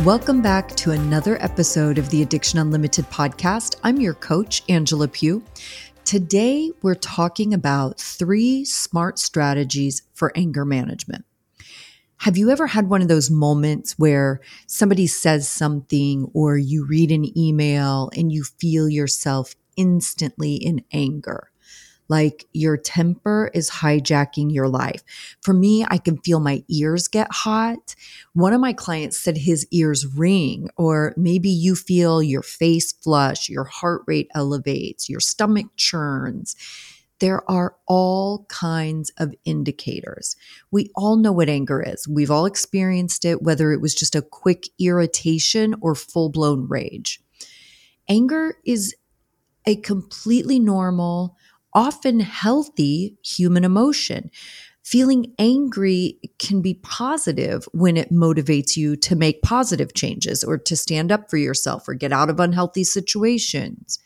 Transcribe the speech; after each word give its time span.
Welcome 0.00 0.42
back 0.42 0.70
to 0.76 0.90
another 0.90 1.40
episode 1.40 1.96
of 1.96 2.10
the 2.10 2.22
Addiction 2.22 2.58
Unlimited 2.58 3.08
podcast. 3.08 3.76
I'm 3.84 4.00
your 4.00 4.14
coach, 4.14 4.64
Angela 4.68 5.06
Pugh. 5.06 5.44
Today, 6.04 6.72
we're 6.82 6.96
talking 6.96 7.54
about 7.54 8.00
three 8.00 8.64
smart 8.64 9.20
strategies 9.20 10.02
for 10.12 10.32
anger 10.34 10.64
management. 10.64 11.24
Have 12.16 12.36
you 12.36 12.50
ever 12.50 12.66
had 12.66 12.88
one 12.88 13.00
of 13.00 13.06
those 13.06 13.30
moments 13.30 13.96
where 13.96 14.40
somebody 14.66 15.06
says 15.06 15.48
something 15.48 16.28
or 16.34 16.58
you 16.58 16.84
read 16.84 17.12
an 17.12 17.38
email 17.38 18.10
and 18.16 18.32
you 18.32 18.42
feel 18.42 18.88
yourself 18.88 19.54
instantly 19.76 20.54
in 20.54 20.84
anger? 20.90 21.51
Like 22.08 22.46
your 22.52 22.76
temper 22.76 23.50
is 23.54 23.70
hijacking 23.70 24.52
your 24.52 24.68
life. 24.68 25.02
For 25.40 25.54
me, 25.54 25.84
I 25.88 25.98
can 25.98 26.18
feel 26.18 26.40
my 26.40 26.62
ears 26.68 27.08
get 27.08 27.28
hot. 27.30 27.94
One 28.34 28.52
of 28.52 28.60
my 28.60 28.72
clients 28.72 29.18
said 29.18 29.38
his 29.38 29.66
ears 29.70 30.06
ring, 30.06 30.68
or 30.76 31.14
maybe 31.16 31.48
you 31.48 31.74
feel 31.74 32.22
your 32.22 32.42
face 32.42 32.92
flush, 32.92 33.48
your 33.48 33.64
heart 33.64 34.02
rate 34.06 34.28
elevates, 34.34 35.08
your 35.08 35.20
stomach 35.20 35.66
churns 35.76 36.56
there 37.22 37.48
are 37.48 37.76
all 37.86 38.46
kinds 38.48 39.12
of 39.16 39.32
indicators. 39.44 40.34
We 40.72 40.90
all 40.96 41.14
know 41.14 41.30
what 41.30 41.48
anger 41.48 41.80
is. 41.80 42.08
We've 42.08 42.32
all 42.32 42.46
experienced 42.46 43.24
it, 43.24 43.42
whether 43.42 43.70
it 43.70 43.80
was 43.80 43.94
just 43.94 44.16
a 44.16 44.22
quick 44.22 44.64
irritation 44.80 45.76
or 45.80 45.94
full 45.94 46.30
blown 46.30 46.66
rage. 46.66 47.20
Anger 48.08 48.56
is 48.66 48.96
a 49.66 49.76
completely 49.76 50.58
normal, 50.58 51.36
often 51.74 52.20
healthy 52.20 53.16
human 53.24 53.64
emotion. 53.64 54.30
Feeling 54.84 55.32
angry 55.38 56.18
can 56.38 56.60
be 56.60 56.74
positive 56.74 57.68
when 57.72 57.96
it 57.96 58.10
motivates 58.10 58.76
you 58.76 58.96
to 58.96 59.14
make 59.14 59.42
positive 59.42 59.94
changes 59.94 60.42
or 60.42 60.58
to 60.58 60.76
stand 60.76 61.12
up 61.12 61.30
for 61.30 61.36
yourself 61.36 61.88
or 61.88 61.94
get 61.94 62.12
out 62.12 62.28
of 62.28 62.40
unhealthy 62.40 62.82
situations. 62.82 64.00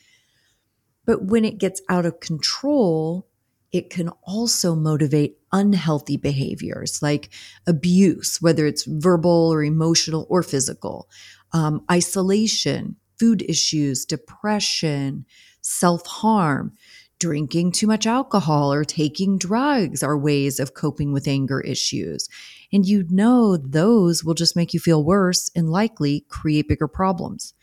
But 1.07 1.25
when 1.25 1.45
it 1.45 1.59
gets 1.59 1.81
out 1.89 2.05
of 2.05 2.21
control, 2.21 3.27
it 3.73 3.91
can 3.91 4.11
also 4.25 4.75
motivate 4.75 5.39
unhealthy 5.53 6.17
behaviors 6.17 7.01
like 7.01 7.31
abuse, 7.67 8.41
whether 8.43 8.67
it's 8.67 8.85
verbal 8.85 9.51
or 9.53 9.63
emotional 9.65 10.27
or 10.29 10.43
physical, 10.43 11.09
um, 11.53 11.85
isolation, 11.91 12.97
food 13.19 13.43
issues, 13.49 14.05
depression, 14.05 15.25
self 15.63 16.07
harm. 16.07 16.73
Drinking 17.19 17.73
too 17.73 17.87
much 17.87 18.07
alcohol 18.07 18.73
or 18.73 18.85
taking 18.85 19.39
drugs 19.39 20.03
are 20.03 20.19
ways 20.19 20.61
of 20.61 20.75
coping 20.75 21.13
with 21.13 21.27
anger 21.27 21.61
issues. 21.63 22.29
And 22.73 22.85
you 22.85 23.07
know 23.09 23.57
those 23.57 24.23
will 24.23 24.35
just 24.35 24.55
make 24.55 24.75
you 24.75 24.81
feel 24.81 25.03
worse 25.03 25.51
and 25.57 25.71
likely 25.71 26.27
create 26.29 26.69
bigger 26.69 26.89
problems. 26.89 27.55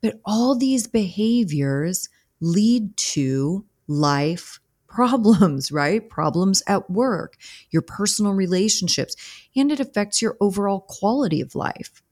But 0.00 0.20
all 0.24 0.56
these 0.56 0.86
behaviors 0.86 2.08
lead 2.40 2.96
to 2.96 3.66
life 3.88 4.58
problems, 4.86 5.70
right? 5.72 6.08
Problems 6.08 6.62
at 6.66 6.90
work, 6.90 7.36
your 7.70 7.82
personal 7.82 8.32
relationships, 8.32 9.14
and 9.54 9.70
it 9.70 9.80
affects 9.80 10.22
your 10.22 10.36
overall 10.40 10.80
quality 10.80 11.40
of 11.40 11.54
life. 11.54 12.02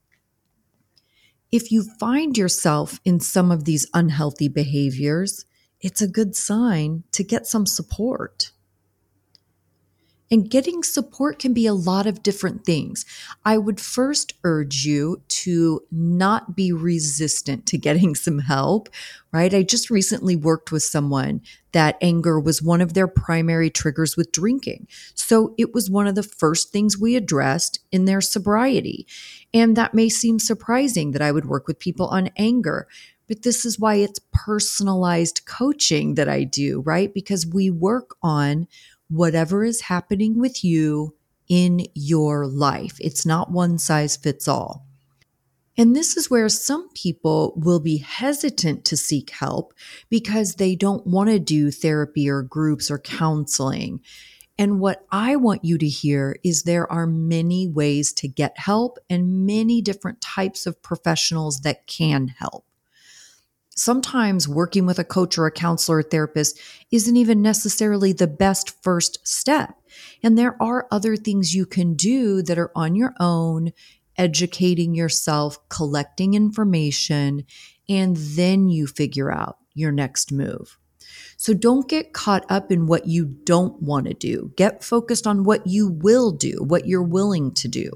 If 1.51 1.71
you 1.71 1.83
find 1.83 2.37
yourself 2.37 2.99
in 3.05 3.19
some 3.19 3.51
of 3.51 3.63
these 3.63 3.87
unhealthy 3.93 4.49
behaviors, 4.49 5.45
it's 5.81 6.01
a 6.01 6.07
good 6.07 6.35
sign 6.35 7.03
to 7.11 7.23
get 7.23 7.47
some 7.47 7.65
support. 7.65 8.51
And 10.29 10.49
getting 10.49 10.83
support 10.83 11.39
can 11.39 11.53
be 11.53 11.65
a 11.65 11.73
lot 11.73 12.05
of 12.05 12.21
different 12.21 12.65
things. 12.65 13.05
I 13.45 13.57
would 13.57 13.79
first 13.79 14.33
urge 14.43 14.85
you 14.85 15.21
to 15.29 15.83
not 15.89 16.55
be 16.55 16.73
resistant 16.73 17.65
to 17.67 17.77
getting 17.77 18.13
some 18.15 18.39
help, 18.39 18.89
right? 19.31 19.53
I 19.53 19.63
just 19.63 19.89
recently 19.89 20.35
worked 20.35 20.71
with 20.71 20.83
someone 20.83 21.41
that 21.71 21.97
anger 22.01 22.39
was 22.39 22.61
one 22.61 22.81
of 22.81 22.93
their 22.93 23.07
primary 23.07 23.69
triggers 23.69 24.17
with 24.17 24.31
drinking. 24.31 24.87
So 25.13 25.53
it 25.57 25.73
was 25.73 25.89
one 25.89 26.07
of 26.07 26.15
the 26.15 26.23
first 26.23 26.71
things 26.71 26.97
we 26.97 27.15
addressed 27.15 27.79
in 27.91 28.05
their 28.05 28.21
sobriety. 28.21 29.07
And 29.53 29.77
that 29.77 29.93
may 29.93 30.09
seem 30.09 30.39
surprising 30.39 31.11
that 31.11 31.21
I 31.21 31.31
would 31.31 31.45
work 31.45 31.67
with 31.67 31.79
people 31.79 32.07
on 32.07 32.31
anger. 32.35 32.87
But 33.27 33.43
this 33.43 33.65
is 33.65 33.79
why 33.79 33.95
it's 33.95 34.21
personalized 34.33 35.45
coaching 35.45 36.15
that 36.15 36.29
I 36.29 36.43
do, 36.43 36.81
right? 36.81 37.13
Because 37.13 37.45
we 37.45 37.69
work 37.69 38.15
on 38.21 38.67
whatever 39.09 39.63
is 39.63 39.81
happening 39.81 40.39
with 40.39 40.63
you 40.63 41.15
in 41.47 41.85
your 41.93 42.45
life. 42.47 42.97
It's 42.99 43.25
not 43.25 43.51
one 43.51 43.77
size 43.77 44.17
fits 44.17 44.47
all. 44.47 44.85
And 45.79 45.95
this 45.95 46.17
is 46.17 46.29
where 46.29 46.49
some 46.49 46.89
people 46.95 47.53
will 47.55 47.79
be 47.79 47.97
hesitant 47.97 48.83
to 48.85 48.97
seek 48.97 49.29
help 49.29 49.73
because 50.09 50.55
they 50.55 50.75
don't 50.75 51.05
want 51.05 51.29
to 51.29 51.39
do 51.39 51.69
therapy 51.69 52.27
or 52.27 52.41
groups 52.41 52.89
or 52.89 52.97
counseling. 52.97 54.01
And 54.57 54.79
what 54.79 55.05
I 55.11 55.35
want 55.35 55.63
you 55.63 55.77
to 55.77 55.87
hear 55.87 56.39
is 56.43 56.63
there 56.63 56.91
are 56.91 57.05
many 57.05 57.67
ways 57.67 58.11
to 58.13 58.27
get 58.27 58.57
help 58.57 58.97
and 59.07 59.45
many 59.45 59.83
different 59.83 60.19
types 60.19 60.65
of 60.65 60.81
professionals 60.81 61.59
that 61.59 61.85
can 61.85 62.29
help 62.29 62.66
sometimes 63.77 64.47
working 64.47 64.85
with 64.85 64.99
a 64.99 65.03
coach 65.03 65.37
or 65.37 65.45
a 65.45 65.51
counselor 65.51 65.99
or 65.99 66.03
therapist 66.03 66.59
isn't 66.91 67.15
even 67.15 67.41
necessarily 67.41 68.11
the 68.13 68.27
best 68.27 68.81
first 68.83 69.25
step. 69.27 69.75
And 70.23 70.37
there 70.37 70.61
are 70.61 70.87
other 70.91 71.15
things 71.15 71.53
you 71.53 71.65
can 71.65 71.93
do 71.93 72.41
that 72.43 72.57
are 72.57 72.71
on 72.75 72.95
your 72.95 73.13
own, 73.19 73.71
educating 74.17 74.95
yourself, 74.95 75.57
collecting 75.69 76.33
information, 76.33 77.45
and 77.87 78.17
then 78.17 78.67
you 78.67 78.87
figure 78.87 79.31
out 79.31 79.57
your 79.73 79.91
next 79.91 80.31
move. 80.31 80.77
So 81.37 81.53
don't 81.53 81.87
get 81.87 82.13
caught 82.13 82.45
up 82.49 82.71
in 82.71 82.87
what 82.87 83.07
you 83.07 83.25
don't 83.25 83.81
want 83.81 84.07
to 84.07 84.13
do. 84.13 84.51
Get 84.57 84.83
focused 84.83 85.27
on 85.27 85.43
what 85.43 85.67
you 85.67 85.87
will 85.87 86.31
do, 86.31 86.57
what 86.61 86.87
you're 86.87 87.03
willing 87.03 87.53
to 87.53 87.67
do. 87.67 87.91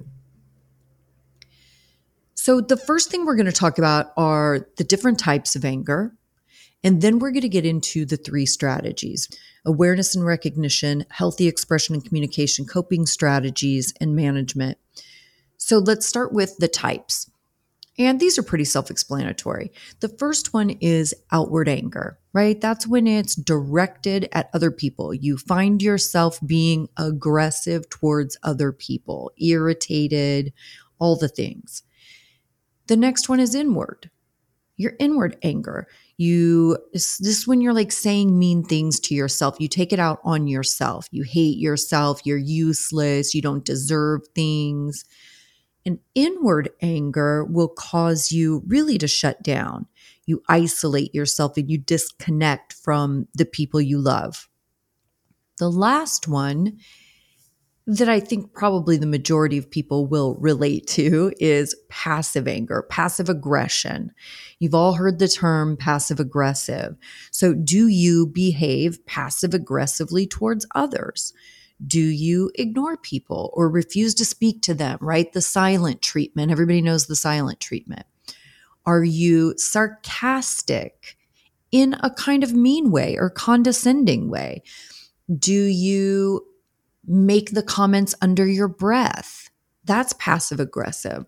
So, 2.41 2.59
the 2.59 2.75
first 2.75 3.11
thing 3.11 3.23
we're 3.23 3.35
going 3.35 3.45
to 3.45 3.51
talk 3.51 3.77
about 3.77 4.13
are 4.17 4.67
the 4.77 4.83
different 4.83 5.19
types 5.19 5.55
of 5.55 5.63
anger. 5.63 6.15
And 6.83 6.99
then 6.99 7.19
we're 7.19 7.29
going 7.29 7.41
to 7.43 7.49
get 7.49 7.67
into 7.67 8.03
the 8.03 8.17
three 8.17 8.47
strategies 8.47 9.29
awareness 9.63 10.15
and 10.15 10.25
recognition, 10.25 11.05
healthy 11.11 11.47
expression 11.47 11.93
and 11.93 12.03
communication, 12.03 12.65
coping 12.65 13.05
strategies, 13.05 13.93
and 14.01 14.15
management. 14.15 14.79
So, 15.57 15.77
let's 15.77 16.07
start 16.07 16.33
with 16.33 16.57
the 16.57 16.67
types. 16.67 17.29
And 17.99 18.19
these 18.19 18.39
are 18.39 18.43
pretty 18.43 18.65
self 18.65 18.89
explanatory. 18.89 19.71
The 19.99 20.09
first 20.09 20.51
one 20.51 20.71
is 20.81 21.13
outward 21.31 21.69
anger, 21.69 22.17
right? 22.33 22.59
That's 22.59 22.87
when 22.87 23.05
it's 23.05 23.35
directed 23.35 24.27
at 24.31 24.49
other 24.51 24.71
people. 24.71 25.13
You 25.13 25.37
find 25.37 25.79
yourself 25.79 26.39
being 26.43 26.89
aggressive 26.97 27.87
towards 27.91 28.35
other 28.41 28.71
people, 28.71 29.31
irritated, 29.37 30.53
all 30.97 31.15
the 31.15 31.29
things. 31.29 31.83
The 32.87 32.97
next 32.97 33.29
one 33.29 33.39
is 33.39 33.55
inward. 33.55 34.09
Your 34.77 34.93
inward 34.99 35.37
anger. 35.43 35.87
You 36.17 36.77
this, 36.93 37.19
is 37.21 37.47
when 37.47 37.61
you're 37.61 37.73
like 37.73 37.91
saying 37.91 38.37
mean 38.37 38.63
things 38.63 38.99
to 39.01 39.15
yourself. 39.15 39.57
You 39.59 39.67
take 39.67 39.93
it 39.93 39.99
out 39.99 40.19
on 40.23 40.47
yourself. 40.47 41.07
You 41.11 41.23
hate 41.23 41.57
yourself, 41.57 42.21
you're 42.25 42.37
useless, 42.37 43.33
you 43.33 43.41
don't 43.41 43.65
deserve 43.65 44.21
things. 44.33 45.05
And 45.85 45.99
inward 46.13 46.69
anger 46.81 47.43
will 47.43 47.69
cause 47.69 48.31
you 48.31 48.63
really 48.67 48.97
to 48.99 49.07
shut 49.07 49.41
down. 49.41 49.87
You 50.25 50.43
isolate 50.47 51.13
yourself 51.13 51.57
and 51.57 51.69
you 51.69 51.77
disconnect 51.77 52.73
from 52.73 53.27
the 53.33 53.45
people 53.45 53.81
you 53.81 53.99
love. 53.99 54.47
The 55.57 55.69
last 55.69 56.27
one 56.27 56.77
that 57.87 58.09
I 58.09 58.19
think 58.19 58.53
probably 58.53 58.97
the 58.97 59.07
majority 59.07 59.57
of 59.57 59.69
people 59.69 60.05
will 60.05 60.35
relate 60.35 60.87
to 60.87 61.33
is 61.39 61.75
passive 61.89 62.47
anger, 62.47 62.85
passive 62.89 63.27
aggression. 63.27 64.11
You've 64.59 64.75
all 64.75 64.93
heard 64.93 65.19
the 65.19 65.27
term 65.27 65.77
passive 65.77 66.19
aggressive. 66.19 66.95
So, 67.31 67.53
do 67.53 67.87
you 67.87 68.27
behave 68.27 69.03
passive 69.05 69.53
aggressively 69.53 70.27
towards 70.27 70.67
others? 70.75 71.33
Do 71.85 71.99
you 71.99 72.51
ignore 72.55 72.97
people 72.97 73.49
or 73.53 73.67
refuse 73.67 74.13
to 74.15 74.25
speak 74.25 74.61
to 74.63 74.75
them, 74.75 74.99
right? 75.01 75.33
The 75.33 75.41
silent 75.41 76.03
treatment. 76.03 76.51
Everybody 76.51 76.81
knows 76.81 77.07
the 77.07 77.15
silent 77.15 77.59
treatment. 77.59 78.05
Are 78.85 79.03
you 79.03 79.55
sarcastic 79.57 81.17
in 81.71 81.95
a 82.01 82.11
kind 82.11 82.43
of 82.43 82.53
mean 82.53 82.91
way 82.91 83.17
or 83.17 83.31
condescending 83.31 84.29
way? 84.29 84.61
Do 85.39 85.53
you 85.53 86.45
make 87.11 87.51
the 87.51 87.63
comments 87.63 88.15
under 88.21 88.47
your 88.47 88.67
breath? 88.67 89.49
That's 89.83 90.13
passive 90.13 90.59
aggressive. 90.59 91.25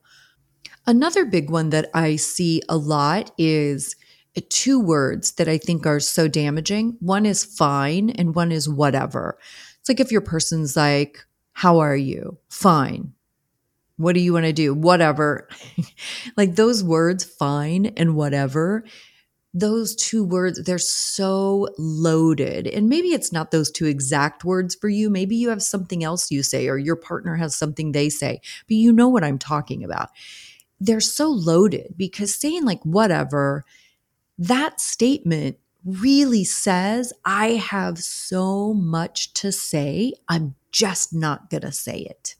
Another 0.86 1.26
big 1.26 1.50
one 1.50 1.70
that 1.70 1.90
I 1.94 2.16
see 2.16 2.62
a 2.68 2.78
lot 2.78 3.32
is 3.38 3.96
two 4.42 4.80
words 4.80 5.34
that 5.34 5.48
I 5.48 5.58
think 5.58 5.86
are 5.86 6.00
so 6.00 6.28
damaging. 6.28 6.98
One 7.00 7.26
is 7.26 7.46
fine 7.46 8.10
and 8.10 8.36
one 8.36 8.52
is 8.52 8.68
whatever. 8.68 9.38
It's 9.80 9.90
like 9.90 10.00
if 10.00 10.12
your 10.12 10.22
person's 10.22 10.76
like, 10.76 11.26
How 11.54 11.80
are 11.80 11.96
you? 11.96 12.38
Fine. 12.50 13.14
What 13.98 14.16
do 14.16 14.22
you 14.22 14.34
want 14.34 14.46
to 14.46 14.54
do? 14.54 14.74
Whatever. 14.74 15.48
like 16.38 16.56
those 16.56 16.84
words, 16.84 17.24
fine 17.24 17.88
and 17.98 18.16
whatever, 18.16 18.86
those 19.54 19.96
two 19.96 20.24
words, 20.24 20.64
they're 20.64 20.80
so 20.80 21.70
loaded. 21.78 22.68
And 22.68 22.90
maybe 22.90 23.10
it's 23.10 23.32
not 23.32 23.52
those 23.52 23.70
two 23.70 23.86
exact 23.86 24.44
words 24.44 24.74
for 24.74 24.90
you. 24.90 25.10
Maybe 25.10 25.36
you 25.36 25.50
have 25.50 25.62
something 25.62 26.04
else 26.04 26.32
you 26.32 26.42
say, 26.42 26.68
or 26.68 26.78
your 26.78 26.96
partner 26.96 27.36
has 27.36 27.56
something 27.56 27.92
they 27.92 28.10
say, 28.10 28.42
but 28.68 28.76
you 28.76 28.92
know 28.92 29.10
what 29.10 29.24
I'm 29.24 29.38
talking 29.38 29.84
about. 29.84 30.10
They're 30.80 31.00
so 31.00 31.30
loaded 31.30 31.94
because 31.96 32.36
saying 32.36 32.66
like 32.66 32.84
whatever, 32.84 33.64
that 34.40 34.82
statement 34.82 35.58
really 35.86 36.44
says, 36.44 37.14
I 37.24 37.52
have 37.52 38.00
so 38.00 38.74
much 38.74 39.34
to 39.36 39.52
say. 39.52 40.14
I'm 40.28 40.56
just 40.72 41.14
not 41.14 41.50
going 41.52 41.62
to 41.62 41.72
say 41.72 42.00
it 42.00 42.36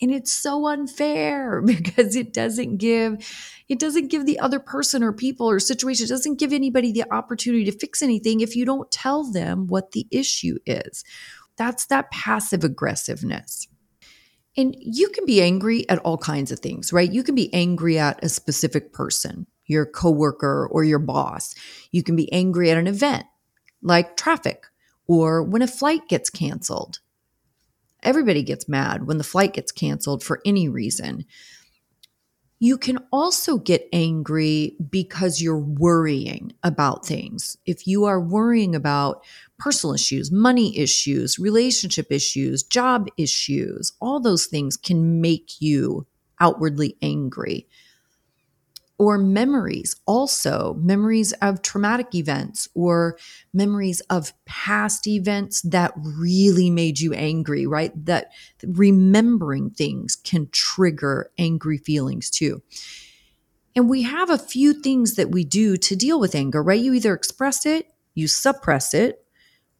and 0.00 0.10
it's 0.10 0.32
so 0.32 0.66
unfair 0.66 1.62
because 1.66 2.16
it 2.16 2.32
doesn't 2.32 2.78
give 2.78 3.26
it 3.68 3.78
doesn't 3.78 4.08
give 4.08 4.26
the 4.26 4.38
other 4.40 4.60
person 4.60 5.02
or 5.02 5.12
people 5.12 5.48
or 5.48 5.58
situation 5.58 6.06
doesn't 6.06 6.38
give 6.38 6.52
anybody 6.52 6.92
the 6.92 7.04
opportunity 7.10 7.64
to 7.64 7.72
fix 7.72 8.02
anything 8.02 8.40
if 8.40 8.54
you 8.54 8.66
don't 8.66 8.90
tell 8.90 9.24
them 9.30 9.66
what 9.66 9.92
the 9.92 10.06
issue 10.10 10.58
is. 10.66 11.02
That's 11.56 11.86
that 11.86 12.10
passive 12.10 12.62
aggressiveness. 12.62 13.68
And 14.56 14.76
you 14.78 15.08
can 15.08 15.24
be 15.24 15.40
angry 15.40 15.88
at 15.88 15.98
all 16.00 16.18
kinds 16.18 16.52
of 16.52 16.60
things 16.60 16.92
right? 16.92 17.10
You 17.10 17.22
can 17.22 17.34
be 17.34 17.52
angry 17.54 17.98
at 17.98 18.22
a 18.22 18.28
specific 18.28 18.92
person 18.92 19.46
your 19.66 19.86
coworker 19.86 20.68
or 20.70 20.84
your 20.84 20.98
boss. 20.98 21.54
You 21.90 22.02
can 22.02 22.16
be 22.16 22.30
angry 22.32 22.70
at 22.70 22.76
an 22.76 22.86
event 22.86 23.24
like 23.82 24.16
traffic 24.16 24.66
or 25.06 25.42
when 25.42 25.62
a 25.62 25.66
flight 25.66 26.08
gets 26.08 26.30
canceled 26.30 27.00
Everybody 28.04 28.42
gets 28.42 28.68
mad 28.68 29.06
when 29.06 29.18
the 29.18 29.24
flight 29.24 29.54
gets 29.54 29.72
canceled 29.72 30.22
for 30.22 30.40
any 30.44 30.68
reason. 30.68 31.24
You 32.60 32.78
can 32.78 32.98
also 33.12 33.58
get 33.58 33.88
angry 33.92 34.76
because 34.90 35.42
you're 35.42 35.58
worrying 35.58 36.52
about 36.62 37.04
things. 37.04 37.56
If 37.66 37.86
you 37.86 38.04
are 38.04 38.20
worrying 38.20 38.74
about 38.74 39.24
personal 39.58 39.94
issues, 39.94 40.30
money 40.30 40.78
issues, 40.78 41.38
relationship 41.38 42.06
issues, 42.10 42.62
job 42.62 43.08
issues, 43.16 43.92
all 44.00 44.20
those 44.20 44.46
things 44.46 44.76
can 44.76 45.20
make 45.20 45.60
you 45.60 46.06
outwardly 46.40 46.96
angry 47.02 47.66
or 48.98 49.18
memories 49.18 49.96
also 50.06 50.74
memories 50.74 51.32
of 51.34 51.62
traumatic 51.62 52.14
events 52.14 52.68
or 52.74 53.18
memories 53.52 54.00
of 54.02 54.32
past 54.44 55.06
events 55.06 55.62
that 55.62 55.92
really 55.96 56.70
made 56.70 57.00
you 57.00 57.12
angry 57.12 57.66
right? 57.66 57.92
That 58.06 58.30
remembering 58.64 59.70
things 59.70 60.16
can 60.16 60.48
trigger 60.52 61.30
angry 61.38 61.78
feelings 61.78 62.30
too. 62.30 62.62
And 63.76 63.90
we 63.90 64.02
have 64.02 64.30
a 64.30 64.38
few 64.38 64.72
things 64.72 65.16
that 65.16 65.30
we 65.30 65.42
do 65.42 65.76
to 65.76 65.96
deal 65.96 66.20
with 66.20 66.34
anger 66.34 66.62
right? 66.62 66.80
You 66.80 66.94
either 66.94 67.14
express 67.14 67.66
it 67.66 67.88
you 68.14 68.28
suppress 68.28 68.94
it 68.94 69.26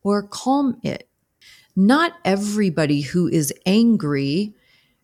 or 0.03 0.23
calm 0.23 0.79
it. 0.83 1.09
Not 1.77 2.15
everybody 2.25 3.01
who 3.01 3.29
is 3.29 3.53
angry 3.65 4.55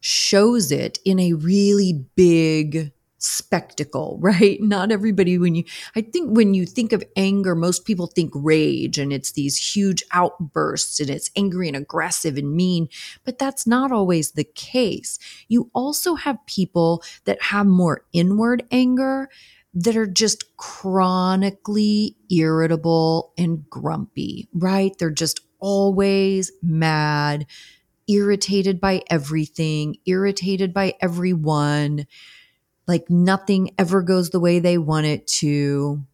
shows 0.01 0.71
it 0.71 0.99
in 1.05 1.19
a 1.19 1.33
really 1.35 2.05
big 2.15 2.93
spectacle, 3.21 4.19
right? 4.23 4.61
Not 4.61 4.91
everybody, 4.91 5.39
when 5.39 5.55
you, 5.55 5.65
I 5.95 6.01
think 6.03 6.37
when 6.37 6.55
you 6.55 6.67
think 6.67 6.93
of 6.93 7.05
anger, 7.17 7.55
most 7.55 7.85
people 7.85 8.07
think 8.07 8.33
rage 8.35 8.99
and 8.99 9.13
it's 9.13 9.33
these 9.33 9.57
huge 9.57 10.03
outbursts 10.13 11.01
and 11.01 11.11
it's 11.11 11.31
angry 11.37 11.69
and 11.69 11.77
aggressive 11.77 12.37
and 12.37 12.55
mean, 12.55 12.89
but 13.25 13.39
that's 13.39 13.67
not 13.67 13.93
always 13.93 14.33
the 14.33 14.45
case. 14.45 15.19
You 15.49 15.71
also 15.75 16.15
have 16.17 16.45
people 16.47 17.03
that 17.25 17.41
have 17.43 17.67
more 17.67 18.05
inward 18.13 18.65
anger 18.71 19.29
that 19.75 19.97
are 19.97 20.07
just 20.07 20.57
chronically 20.57 22.17
irritable 22.31 23.33
and 23.39 23.69
grumpy, 23.71 24.49
right? 24.53 24.97
They're 24.99 25.11
just 25.11 25.41
always 25.61 26.51
mad, 26.63 27.47
irritated 28.09 28.81
by 28.81 29.03
everything, 29.09 29.97
irritated 30.07 30.75
by 30.75 30.95
everyone 31.01 32.07
like 32.91 33.09
nothing 33.09 33.71
ever 33.79 34.03
goes 34.03 34.31
the 34.31 34.41
way 34.41 34.59
they 34.59 34.77
want 34.77 35.07
it 35.07 35.27
to. 35.27 36.05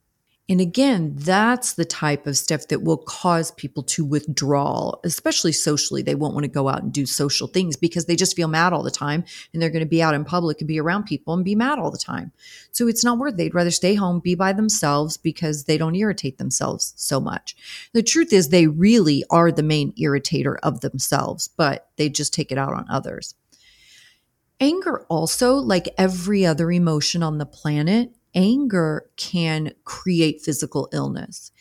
And 0.49 0.61
again, 0.61 1.14
that's 1.17 1.73
the 1.73 1.87
type 1.87 2.26
of 2.26 2.37
stuff 2.37 2.69
that 2.69 2.82
will 2.82 2.99
cause 2.99 3.50
people 3.52 3.82
to 3.84 4.05
withdraw, 4.05 4.93
especially 5.02 5.52
socially. 5.52 6.02
They 6.02 6.14
won't 6.14 6.34
want 6.34 6.44
to 6.44 6.49
go 6.49 6.69
out 6.69 6.82
and 6.82 6.93
do 6.93 7.06
social 7.06 7.49
things 7.49 7.76
because 7.76 8.05
they 8.05 8.14
just 8.14 8.37
feel 8.37 8.46
mad 8.46 8.73
all 8.73 8.84
the 8.84 8.90
time 8.90 9.25
and 9.52 9.61
they're 9.61 9.70
going 9.70 9.84
to 9.84 9.88
be 9.88 10.02
out 10.02 10.14
in 10.14 10.25
public 10.25 10.61
and 10.61 10.69
be 10.69 10.78
around 10.78 11.05
people 11.05 11.34
and 11.34 11.44
be 11.44 11.56
mad 11.56 11.78
all 11.78 11.90
the 11.90 11.99
time. 11.99 12.31
So 12.70 12.87
it's 12.87 13.02
not 13.02 13.19
worth 13.19 13.34
it. 13.34 13.37
They'd 13.38 13.55
rather 13.55 13.72
stay 13.72 13.94
home, 13.94 14.20
be 14.20 14.34
by 14.34 14.52
themselves 14.52 15.17
because 15.17 15.64
they 15.64 15.79
don't 15.79 15.96
irritate 15.96 16.38
themselves 16.38 16.93
so 16.96 17.19
much. 17.19 17.56
The 17.93 18.02
truth 18.02 18.32
is, 18.32 18.50
they 18.50 18.67
really 18.67 19.25
are 19.31 19.50
the 19.50 19.64
main 19.64 19.94
irritator 19.94 20.56
of 20.62 20.81
themselves, 20.81 21.49
but 21.49 21.88
they 21.96 22.08
just 22.08 22.34
take 22.34 22.52
it 22.52 22.58
out 22.58 22.75
on 22.75 22.87
others. 22.88 23.34
Anger 24.61 25.05
also, 25.08 25.55
like 25.55 25.94
every 25.99 26.47
other 26.47 26.70
emotion 26.70 27.23
on 27.23 27.38
the 27.38 27.47
planet, 27.47 28.12
anger 28.35 29.11
can 29.17 29.73
create 29.85 30.41
physical 30.41 30.88
illness. 30.93 31.53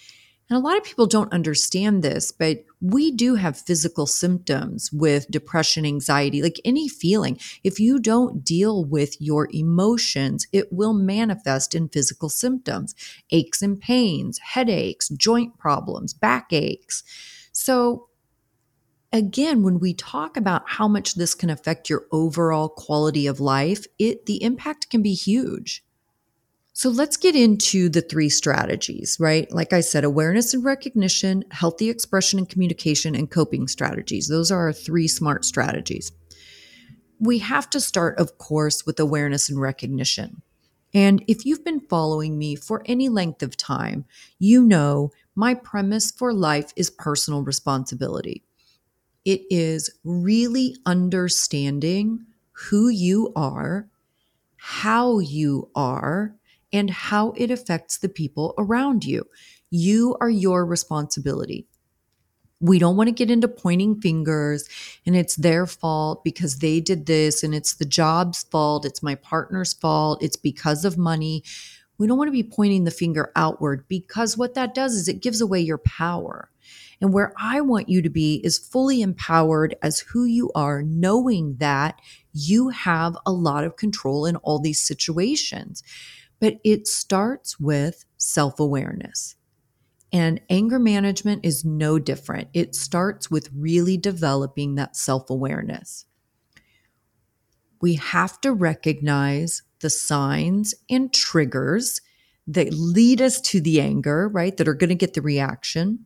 And 0.50 0.58
a 0.58 0.62
lot 0.62 0.78
of 0.78 0.84
people 0.84 1.08
don't 1.08 1.34
understand 1.34 2.04
this, 2.04 2.32
but 2.32 2.64
we 2.80 3.12
do 3.12 3.36
have 3.36 3.58
physical 3.58 4.06
symptoms 4.06 4.92
with 4.94 5.30
depression, 5.32 5.86
anxiety, 5.86 6.44
like 6.44 6.62
any 6.64 6.88
feeling. 6.88 7.40
If 7.64 7.80
you 7.80 8.00
don't 8.00 8.44
deal 8.46 8.86
with 8.86 9.20
your 9.20 9.50
emotions, 9.52 10.46
it 10.54 10.72
will 10.72 10.94
manifest 10.94 11.74
in 11.74 11.90
physical 11.90 12.30
symptoms 12.30 12.94
aches 13.32 13.64
and 13.64 13.80
pains, 13.82 14.38
headaches, 14.38 15.10
joint 15.10 15.58
problems, 15.58 16.14
backaches. 16.14 17.04
So 17.52 18.08
again, 19.16 19.64
when 19.64 19.80
we 19.80 19.94
talk 19.94 20.36
about 20.36 20.64
how 20.68 20.88
much 20.88 21.16
this 21.16 21.34
can 21.34 21.50
affect 21.50 21.90
your 21.90 22.06
overall 22.12 22.68
quality 22.70 23.28
of 23.28 23.40
life, 23.40 23.86
it 23.98 24.26
the 24.26 24.44
impact 24.44 24.90
can 24.90 25.02
be 25.02 25.14
huge. 25.14 25.84
So 26.74 26.90
let's 26.90 27.16
get 27.16 27.38
into 27.38 27.88
the 27.88 28.02
three 28.02 28.28
strategies, 28.28 29.18
right? 29.18 29.50
Like 29.50 29.72
I 29.72 29.80
said, 29.80 30.04
awareness 30.04 30.54
and 30.54 30.66
recognition, 30.66 31.46
healthy 31.52 31.90
expression 31.90 32.38
and 32.38 32.50
communication, 32.50 33.16
and 33.16 33.32
coping 33.32 33.70
strategies. 33.70 34.28
Those 34.28 34.52
are 34.52 34.60
our 34.60 34.74
three 34.74 35.08
smart 35.08 35.46
strategies. 35.46 36.12
We 37.18 37.40
have 37.40 37.70
to 37.70 37.80
start, 37.80 38.20
of 38.20 38.38
course, 38.38 38.86
with 38.86 39.00
awareness 39.00 39.48
and 39.50 39.62
recognition. 39.62 40.42
And 40.94 41.24
if 41.28 41.46
you've 41.46 41.64
been 41.64 41.80
following 41.80 42.38
me 42.38 42.58
for 42.58 42.84
any 42.86 43.08
length 43.08 43.42
of 43.42 43.56
time, 43.56 44.04
you 44.38 44.62
know 44.62 45.12
my 45.34 45.54
premise 45.54 46.12
for 46.12 46.34
life 46.34 46.74
is 46.76 46.90
personal 46.90 47.42
responsibility. 47.42 48.45
It 49.26 49.42
is 49.50 49.90
really 50.04 50.78
understanding 50.86 52.26
who 52.52 52.90
you 52.90 53.34
are, 53.36 53.90
how 54.58 55.20
you 55.20 55.70
are, 55.76 56.36
and 56.72 56.90
how 56.92 57.32
it 57.32 57.50
affects 57.50 57.98
the 57.98 58.10
people 58.10 58.54
around 58.58 59.04
you. 59.04 59.26
You 59.72 60.16
are 60.22 60.30
your 60.30 60.66
responsibility. 60.66 61.66
We 62.62 62.80
don't 62.80 62.96
want 62.96 63.08
to 63.08 63.14
get 63.14 63.32
into 63.32 63.48
pointing 63.48 64.00
fingers 64.00 64.70
and 65.06 65.16
it's 65.16 65.36
their 65.36 65.66
fault 65.68 66.24
because 66.24 66.60
they 66.60 66.80
did 66.80 67.06
this 67.06 67.44
and 67.44 67.54
it's 67.54 67.76
the 67.76 67.86
job's 67.86 68.44
fault, 68.44 68.86
it's 68.86 69.04
my 69.04 69.16
partner's 69.16 69.74
fault, 69.74 70.24
it's 70.24 70.38
because 70.38 70.86
of 70.86 70.98
money. 70.98 71.44
We 71.98 72.08
don't 72.08 72.18
want 72.18 72.28
to 72.28 72.32
be 72.32 72.44
pointing 72.44 72.84
the 72.84 72.92
finger 72.92 73.32
outward 73.36 73.88
because 73.88 74.38
what 74.38 74.54
that 74.54 74.74
does 74.74 74.94
is 74.94 75.08
it 75.08 75.22
gives 75.22 75.42
away 75.42 75.60
your 75.60 75.78
power. 75.80 76.50
And 77.02 77.14
where 77.14 77.34
I 77.38 77.62
want 77.62 77.90
you 77.90 78.02
to 78.02 78.10
be 78.10 78.42
is 78.44 78.58
fully 78.58 79.02
empowered 79.02 79.76
as 79.82 80.00
who 80.00 80.26
you 80.26 80.52
are, 80.56 80.82
knowing 80.82 81.58
that 81.58 82.00
you 82.32 82.70
have 82.70 83.18
a 83.26 83.32
lot 83.32 83.64
of 83.64 83.76
control 83.76 84.26
in 84.26 84.36
all 84.38 84.60
these 84.60 84.82
situations. 84.82 85.84
But 86.40 86.58
it 86.64 86.88
starts 86.88 87.60
with 87.60 88.06
self 88.18 88.60
awareness. 88.60 89.36
And 90.12 90.40
anger 90.50 90.80
management 90.80 91.46
is 91.46 91.66
no 91.66 92.00
different. 92.00 92.48
It 92.54 92.76
starts 92.76 93.30
with 93.30 93.50
really 93.54 93.98
developing 93.98 94.76
that 94.76 94.96
self 94.96 95.30
awareness. 95.30 96.06
We 97.82 97.96
have 97.96 98.40
to 98.42 98.54
recognize 98.54 99.62
the 99.82 99.90
signs 99.90 100.74
and 100.90 101.14
triggers 101.14 102.02
that 102.48 102.74
lead 102.74 103.22
us 103.22 103.42
to 103.42 103.60
the 103.60 103.82
anger, 103.82 104.30
right? 104.30 104.56
That 104.56 104.68
are 104.68 104.74
going 104.74 104.90
to 104.90 104.96
get 104.96 105.14
the 105.14 105.22
reaction. 105.22 106.06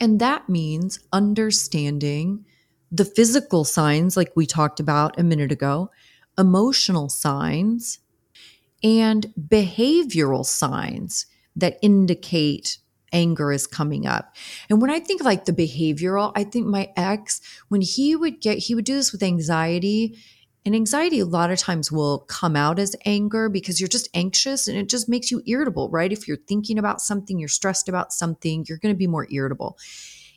And 0.00 0.20
that 0.20 0.48
means 0.48 0.98
understanding 1.12 2.44
the 2.90 3.04
physical 3.04 3.64
signs, 3.64 4.16
like 4.16 4.32
we 4.36 4.46
talked 4.46 4.80
about 4.80 5.18
a 5.18 5.22
minute 5.22 5.50
ago, 5.50 5.90
emotional 6.38 7.08
signs, 7.08 7.98
and 8.82 9.32
behavioral 9.38 10.44
signs 10.44 11.26
that 11.56 11.78
indicate 11.82 12.78
anger 13.12 13.52
is 13.52 13.66
coming 13.66 14.06
up. 14.06 14.34
And 14.68 14.82
when 14.82 14.90
I 14.90 15.00
think 15.00 15.22
like 15.22 15.44
the 15.44 15.52
behavioral, 15.52 16.32
I 16.34 16.44
think 16.44 16.66
my 16.66 16.92
ex, 16.96 17.40
when 17.68 17.80
he 17.80 18.14
would 18.14 18.40
get, 18.40 18.58
he 18.58 18.74
would 18.74 18.84
do 18.84 18.94
this 18.94 19.12
with 19.12 19.22
anxiety. 19.22 20.18
And 20.64 20.74
anxiety 20.74 21.18
a 21.18 21.26
lot 21.26 21.50
of 21.50 21.58
times 21.58 21.92
will 21.92 22.20
come 22.20 22.56
out 22.56 22.78
as 22.78 22.96
anger 23.04 23.48
because 23.48 23.80
you're 23.80 23.88
just 23.88 24.08
anxious 24.14 24.66
and 24.66 24.78
it 24.78 24.88
just 24.88 25.08
makes 25.08 25.30
you 25.30 25.42
irritable, 25.46 25.90
right? 25.90 26.12
If 26.12 26.26
you're 26.26 26.38
thinking 26.48 26.78
about 26.78 27.02
something, 27.02 27.38
you're 27.38 27.48
stressed 27.48 27.88
about 27.88 28.12
something, 28.12 28.64
you're 28.68 28.78
going 28.78 28.94
to 28.94 28.98
be 28.98 29.06
more 29.06 29.26
irritable. 29.30 29.76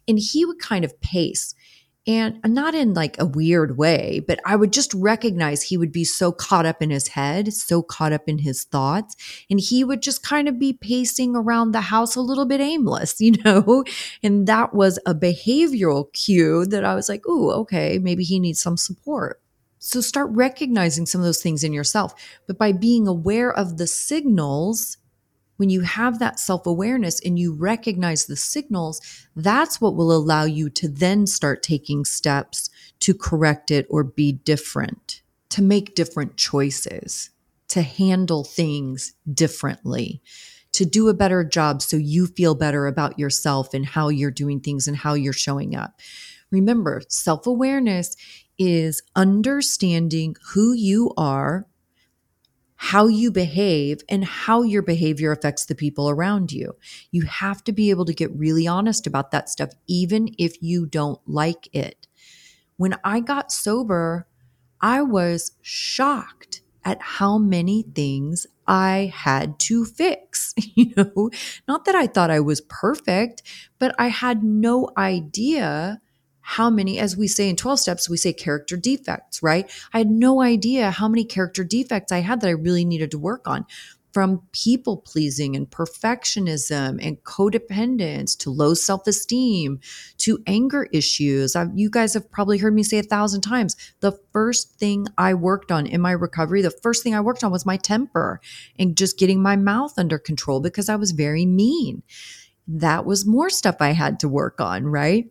And 0.07 0.19
he 0.19 0.46
would 0.46 0.60
kind 0.60 0.84
of 0.84 1.00
pace 1.00 1.55
and 2.07 2.39
not 2.46 2.74
in 2.74 2.93
like 2.93 3.19
a 3.19 3.25
weird 3.25 3.77
way, 3.77 4.24
but 4.25 4.39
I 4.46 4.55
would 4.55 4.72
just 4.72 4.93
recognize 4.93 5.62
he 5.62 5.77
would 5.77 5.91
be 5.91 6.05
so 6.05 6.31
caught 6.31 6.65
up 6.65 6.81
in 6.81 6.89
his 6.89 7.10
head, 7.10 7.53
so 7.53 7.84
caught 7.84 8.13
up 8.13 8.24
in 8.27 8.38
his 8.38 8.63
thoughts. 8.63 9.15
And 9.50 9.60
he 9.60 9.84
would 9.84 10.01
just 10.01 10.24
kind 10.24 10.48
of 10.48 10.57
be 10.57 10.72
pacing 10.72 11.36
around 11.36 11.74
the 11.74 11.81
house 11.81 12.15
a 12.15 12.22
little 12.22 12.46
bit 12.46 12.62
aimless, 12.62 13.19
you 13.22 13.34
know? 13.43 13.84
And 14.24 14.48
that 14.48 14.74
was 14.74 14.98
a 15.05 15.13
behavioral 15.13 16.12
cue 16.13 16.65
that 16.67 16.86
I 16.86 16.96
was 16.96 17.10
like, 17.10 17.27
ooh, 17.27 17.51
okay, 17.51 18.00
maybe 18.00 18.24
he 18.24 18.39
needs 18.39 18.62
some 18.62 18.77
support. 18.77 19.41
So 19.88 20.01
start 20.01 20.29
recognizing 20.32 21.06
some 21.06 21.22
of 21.22 21.25
those 21.25 21.41
things 21.41 21.63
in 21.63 21.72
yourself. 21.72 22.13
But 22.46 22.58
by 22.58 22.74
being 22.74 23.08
aware 23.08 23.53
of 23.53 23.77
the 23.77 23.88
signals, 23.88 24.98
when 25.56 25.70
you 25.70 25.79
have 25.82 26.20
that 26.20 26.41
self 26.41 26.65
awareness 26.65 27.22
and 27.22 27.39
you 27.39 27.53
recognize 27.53 28.25
the 28.25 28.36
signals, 28.36 29.00
that's 29.34 29.79
what 29.79 29.96
will 29.96 30.12
allow 30.12 30.44
you 30.44 30.70
to 30.72 30.89
then 30.89 31.25
start 31.25 31.63
taking 31.63 32.03
steps 32.03 32.70
to 33.00 33.13
correct 33.13 33.72
it 33.72 33.88
or 33.89 34.03
be 34.03 34.34
different, 34.34 35.22
to 35.51 35.62
make 35.62 35.96
different 35.96 36.36
choices, 36.36 37.29
to 37.70 37.82
handle 37.82 38.44
things 38.44 39.13
differently, 39.34 40.22
to 40.74 40.84
do 40.84 41.08
a 41.08 41.13
better 41.13 41.46
job 41.46 41.82
so 41.82 41.96
you 41.96 42.27
feel 42.27 42.56
better 42.56 42.88
about 42.88 43.17
yourself 43.17 43.74
and 43.74 43.86
how 43.86 44.10
you're 44.10 44.32
doing 44.32 44.60
things 44.60 44.86
and 44.86 44.98
how 44.98 45.13
you're 45.13 45.32
showing 45.32 45.77
up. 45.77 46.01
Remember, 46.51 47.01
self 47.10 47.48
awareness 47.48 48.16
is 48.58 49.01
understanding 49.16 50.36
who 50.54 50.74
you 50.74 51.13
are 51.18 51.68
how 52.77 53.08
you 53.08 53.32
behave 53.32 54.01
and 54.08 54.24
how 54.24 54.62
your 54.62 54.84
behavior 54.84 55.32
affects 55.32 55.66
the 55.66 55.75
people 55.75 56.10
around 56.10 56.51
you. 56.51 56.75
You 57.12 57.24
have 57.24 57.63
to 57.63 57.72
be 57.72 57.89
able 57.89 58.06
to 58.06 58.13
get 58.13 58.32
really 58.36 58.68
honest 58.68 59.08
about 59.08 59.32
that 59.32 59.50
stuff, 59.50 59.72
even 59.88 60.30
if 60.38 60.62
you 60.62 60.86
don't 60.86 61.20
like 61.25 61.68
it. 61.74 62.08
When 62.77 62.96
I 63.04 63.20
got 63.20 63.51
sober, 63.51 64.27
I 64.80 65.01
was 65.01 65.51
shocked 65.62 66.62
at 66.86 67.01
how 67.01 67.38
many 67.39 67.84
things 67.96 68.46
I 68.68 69.12
had 69.13 69.60
to 69.60 69.86
fix. 69.86 70.54
You 70.75 70.94
know, 70.96 71.32
not 71.68 71.86
that 71.86 71.96
I 71.96 72.06
thought 72.06 72.30
I 72.30 72.39
was 72.39 72.62
perfect, 72.62 73.42
but 73.80 73.96
I 73.98 74.10
had 74.10 74.44
no 74.44 74.89
idea 74.96 76.01
how 76.50 76.70
many, 76.70 76.98
as 76.98 77.18
we 77.18 77.27
say 77.27 77.50
in 77.50 77.58
12 77.58 77.77
steps, 77.77 78.10
we 78.10 78.16
say 78.16 78.32
character 78.32 78.77
defects, 78.77 79.44
right? 79.44 79.70
I 79.94 79.98
had 79.98 80.10
no 80.10 80.42
idea 80.42 80.92
how 80.92 81.10
many 81.10 81.25
character 81.25 81.66
defects 81.66 82.10
I 82.10 82.20
had 82.20 82.39
that 82.39 82.48
I 82.48 82.51
really 82.51 82.86
needed 82.86 83.12
to 83.12 83.20
work 83.20 83.50
on 83.50 83.66
from 84.13 84.42
people 84.54 84.96
pleasing 84.96 85.58
and 85.58 85.70
perfectionism 85.70 87.06
and 87.06 87.22
codependence 87.25 88.38
to 88.38 88.50
low 88.50 88.74
self 88.74 89.06
esteem 89.08 89.82
to 90.20 90.39
anger 90.48 90.88
issues. 90.94 91.54
I've, 91.54 91.77
you 91.77 91.89
guys 91.89 92.13
have 92.13 92.32
probably 92.32 92.60
heard 92.60 92.74
me 92.74 92.82
say 92.82 93.00
a 93.00 93.04
thousand 93.04 93.42
times. 93.42 93.75
The 94.00 94.18
first 94.32 94.80
thing 94.80 95.08
I 95.18 95.34
worked 95.34 95.70
on 95.70 95.86
in 95.86 96.00
my 96.00 96.12
recovery, 96.13 96.62
the 96.62 96.72
first 96.72 97.04
thing 97.04 97.13
I 97.13 97.20
worked 97.20 97.44
on 97.44 97.51
was 97.51 97.66
my 97.66 97.75
temper 97.75 98.39
and 98.80 98.96
just 98.96 99.20
getting 99.20 99.42
my 99.42 99.58
mouth 99.58 100.00
under 100.00 100.18
control 100.18 100.62
because 100.62 100.88
I 100.88 100.96
was 100.96 101.12
very 101.12 101.46
mean. 101.46 102.04
That 102.70 103.06
was 103.06 103.25
more 103.25 103.50
stuff 103.50 103.75
I 103.82 103.92
had 103.92 104.22
to 104.22 104.30
work 104.30 104.62
on, 104.62 104.86
right? 104.86 105.25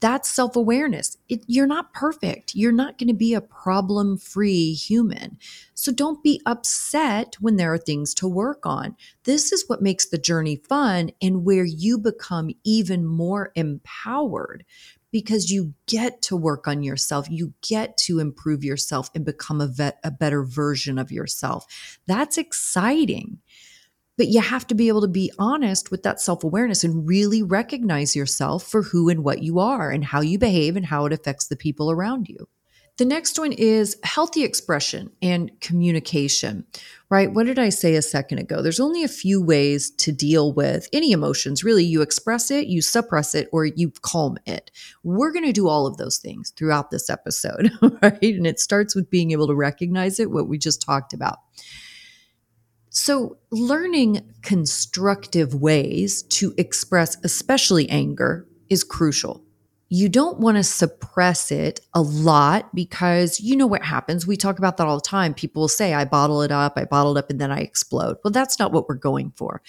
That's 0.00 0.34
self 0.34 0.56
awareness. 0.56 1.16
You're 1.28 1.66
not 1.66 1.92
perfect. 1.92 2.54
You're 2.54 2.72
not 2.72 2.98
going 2.98 3.08
to 3.08 3.14
be 3.14 3.34
a 3.34 3.40
problem 3.40 4.16
free 4.16 4.72
human. 4.72 5.38
So 5.74 5.92
don't 5.92 6.22
be 6.22 6.40
upset 6.46 7.36
when 7.40 7.56
there 7.56 7.72
are 7.72 7.78
things 7.78 8.14
to 8.14 8.28
work 8.28 8.64
on. 8.64 8.96
This 9.24 9.52
is 9.52 9.64
what 9.68 9.82
makes 9.82 10.08
the 10.08 10.18
journey 10.18 10.56
fun 10.56 11.10
and 11.20 11.44
where 11.44 11.64
you 11.64 11.98
become 11.98 12.50
even 12.64 13.04
more 13.06 13.52
empowered 13.54 14.64
because 15.12 15.50
you 15.50 15.74
get 15.86 16.22
to 16.22 16.36
work 16.36 16.68
on 16.68 16.82
yourself. 16.82 17.28
You 17.30 17.52
get 17.62 17.96
to 17.98 18.20
improve 18.20 18.64
yourself 18.64 19.10
and 19.14 19.24
become 19.24 19.60
a, 19.60 19.66
vet, 19.66 19.98
a 20.04 20.10
better 20.10 20.44
version 20.44 20.98
of 20.98 21.10
yourself. 21.10 21.98
That's 22.06 22.38
exciting. 22.38 23.38
But 24.20 24.28
you 24.28 24.42
have 24.42 24.66
to 24.66 24.74
be 24.74 24.88
able 24.88 25.00
to 25.00 25.08
be 25.08 25.32
honest 25.38 25.90
with 25.90 26.02
that 26.02 26.20
self 26.20 26.44
awareness 26.44 26.84
and 26.84 27.08
really 27.08 27.42
recognize 27.42 28.14
yourself 28.14 28.64
for 28.64 28.82
who 28.82 29.08
and 29.08 29.24
what 29.24 29.42
you 29.42 29.58
are 29.58 29.90
and 29.90 30.04
how 30.04 30.20
you 30.20 30.38
behave 30.38 30.76
and 30.76 30.84
how 30.84 31.06
it 31.06 31.12
affects 31.14 31.46
the 31.46 31.56
people 31.56 31.90
around 31.90 32.28
you. 32.28 32.46
The 32.98 33.06
next 33.06 33.38
one 33.38 33.52
is 33.52 33.96
healthy 34.04 34.44
expression 34.44 35.10
and 35.22 35.58
communication, 35.62 36.66
right? 37.08 37.32
What 37.32 37.46
did 37.46 37.58
I 37.58 37.70
say 37.70 37.94
a 37.94 38.02
second 38.02 38.40
ago? 38.40 38.60
There's 38.60 38.78
only 38.78 39.04
a 39.04 39.08
few 39.08 39.42
ways 39.42 39.90
to 39.92 40.12
deal 40.12 40.52
with 40.52 40.86
any 40.92 41.12
emotions. 41.12 41.64
Really, 41.64 41.84
you 41.84 42.02
express 42.02 42.50
it, 42.50 42.66
you 42.66 42.82
suppress 42.82 43.34
it, 43.34 43.48
or 43.52 43.64
you 43.64 43.90
calm 44.02 44.36
it. 44.44 44.70
We're 45.02 45.32
going 45.32 45.46
to 45.46 45.52
do 45.52 45.66
all 45.66 45.86
of 45.86 45.96
those 45.96 46.18
things 46.18 46.50
throughout 46.50 46.90
this 46.90 47.08
episode, 47.08 47.70
right? 48.02 48.22
And 48.22 48.46
it 48.46 48.60
starts 48.60 48.94
with 48.94 49.08
being 49.08 49.30
able 49.30 49.46
to 49.46 49.54
recognize 49.54 50.20
it, 50.20 50.30
what 50.30 50.46
we 50.46 50.58
just 50.58 50.82
talked 50.82 51.14
about. 51.14 51.38
So, 52.92 53.38
learning 53.52 54.20
constructive 54.42 55.54
ways 55.54 56.24
to 56.24 56.52
express, 56.58 57.16
especially 57.22 57.88
anger, 57.88 58.48
is 58.68 58.82
crucial. 58.82 59.44
You 59.88 60.08
don't 60.08 60.40
want 60.40 60.56
to 60.56 60.64
suppress 60.64 61.52
it 61.52 61.80
a 61.94 62.02
lot 62.02 62.74
because 62.74 63.38
you 63.38 63.56
know 63.56 63.68
what 63.68 63.84
happens. 63.84 64.26
We 64.26 64.36
talk 64.36 64.58
about 64.58 64.76
that 64.76 64.88
all 64.88 64.96
the 64.96 65.02
time. 65.02 65.34
People 65.34 65.62
will 65.62 65.68
say, 65.68 65.94
I 65.94 66.04
bottle 66.04 66.42
it 66.42 66.50
up, 66.50 66.72
I 66.76 66.84
bottle 66.84 67.16
it 67.16 67.20
up, 67.20 67.30
and 67.30 67.40
then 67.40 67.52
I 67.52 67.60
explode. 67.60 68.16
Well, 68.24 68.32
that's 68.32 68.58
not 68.58 68.72
what 68.72 68.88
we're 68.88 68.96
going 68.96 69.32
for. 69.36 69.62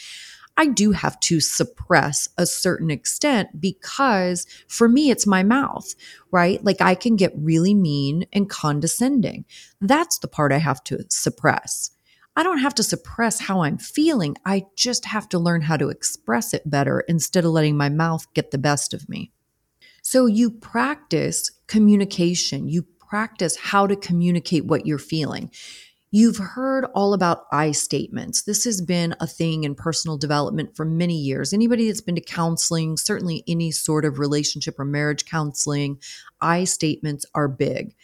I 0.57 0.65
do 0.65 0.91
have 0.91 1.19
to 1.21 1.39
suppress 1.39 2.27
a 2.39 2.47
certain 2.47 2.89
extent 2.89 3.61
because 3.61 4.47
for 4.67 4.89
me, 4.89 5.11
it's 5.11 5.27
my 5.27 5.43
mouth, 5.43 5.93
right? 6.31 6.63
Like 6.63 6.81
I 6.81 6.95
can 6.95 7.15
get 7.15 7.33
really 7.35 7.75
mean 7.75 8.25
and 8.33 8.49
condescending. 8.49 9.45
That's 9.79 10.17
the 10.17 10.27
part 10.27 10.51
I 10.51 10.57
have 10.57 10.83
to 10.85 11.05
suppress. 11.09 11.91
I 12.35 12.43
don't 12.43 12.59
have 12.59 12.75
to 12.75 12.83
suppress 12.83 13.39
how 13.39 13.63
I'm 13.63 13.77
feeling. 13.77 14.37
I 14.45 14.65
just 14.75 15.05
have 15.05 15.27
to 15.29 15.39
learn 15.39 15.61
how 15.61 15.77
to 15.77 15.89
express 15.89 16.53
it 16.53 16.69
better 16.69 17.01
instead 17.01 17.43
of 17.43 17.51
letting 17.51 17.75
my 17.75 17.89
mouth 17.89 18.25
get 18.33 18.51
the 18.51 18.57
best 18.57 18.93
of 18.93 19.09
me. 19.09 19.31
So 20.01 20.25
you 20.25 20.49
practice 20.49 21.51
communication. 21.67 22.67
You 22.67 22.85
practice 22.99 23.57
how 23.57 23.85
to 23.87 23.95
communicate 23.95 24.65
what 24.65 24.85
you're 24.85 24.97
feeling. 24.97 25.51
You've 26.13 26.37
heard 26.37 26.85
all 26.93 27.13
about 27.13 27.45
I 27.53 27.71
statements. 27.71 28.41
This 28.43 28.65
has 28.65 28.81
been 28.81 29.15
a 29.21 29.27
thing 29.27 29.63
in 29.63 29.75
personal 29.75 30.17
development 30.17 30.75
for 30.75 30.83
many 30.83 31.15
years. 31.15 31.53
Anybody 31.53 31.87
that's 31.87 32.01
been 32.01 32.15
to 32.15 32.21
counseling, 32.21 32.97
certainly 32.97 33.45
any 33.47 33.71
sort 33.71 34.03
of 34.03 34.19
relationship 34.19 34.77
or 34.77 34.83
marriage 34.83 35.25
counseling, 35.25 36.01
I 36.41 36.65
statements 36.65 37.25
are 37.33 37.47
big. 37.47 37.95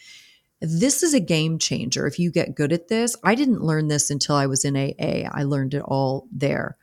This 0.60 1.02
is 1.02 1.14
a 1.14 1.20
game 1.20 1.58
changer 1.58 2.06
if 2.06 2.18
you 2.18 2.32
get 2.32 2.54
good 2.54 2.72
at 2.72 2.88
this. 2.88 3.16
I 3.22 3.34
didn't 3.34 3.62
learn 3.62 3.88
this 3.88 4.10
until 4.10 4.34
I 4.34 4.46
was 4.46 4.64
in 4.64 4.76
AA, 4.76 5.28
I 5.30 5.44
learned 5.44 5.74
it 5.74 5.82
all 5.82 6.26
there. 6.32 6.76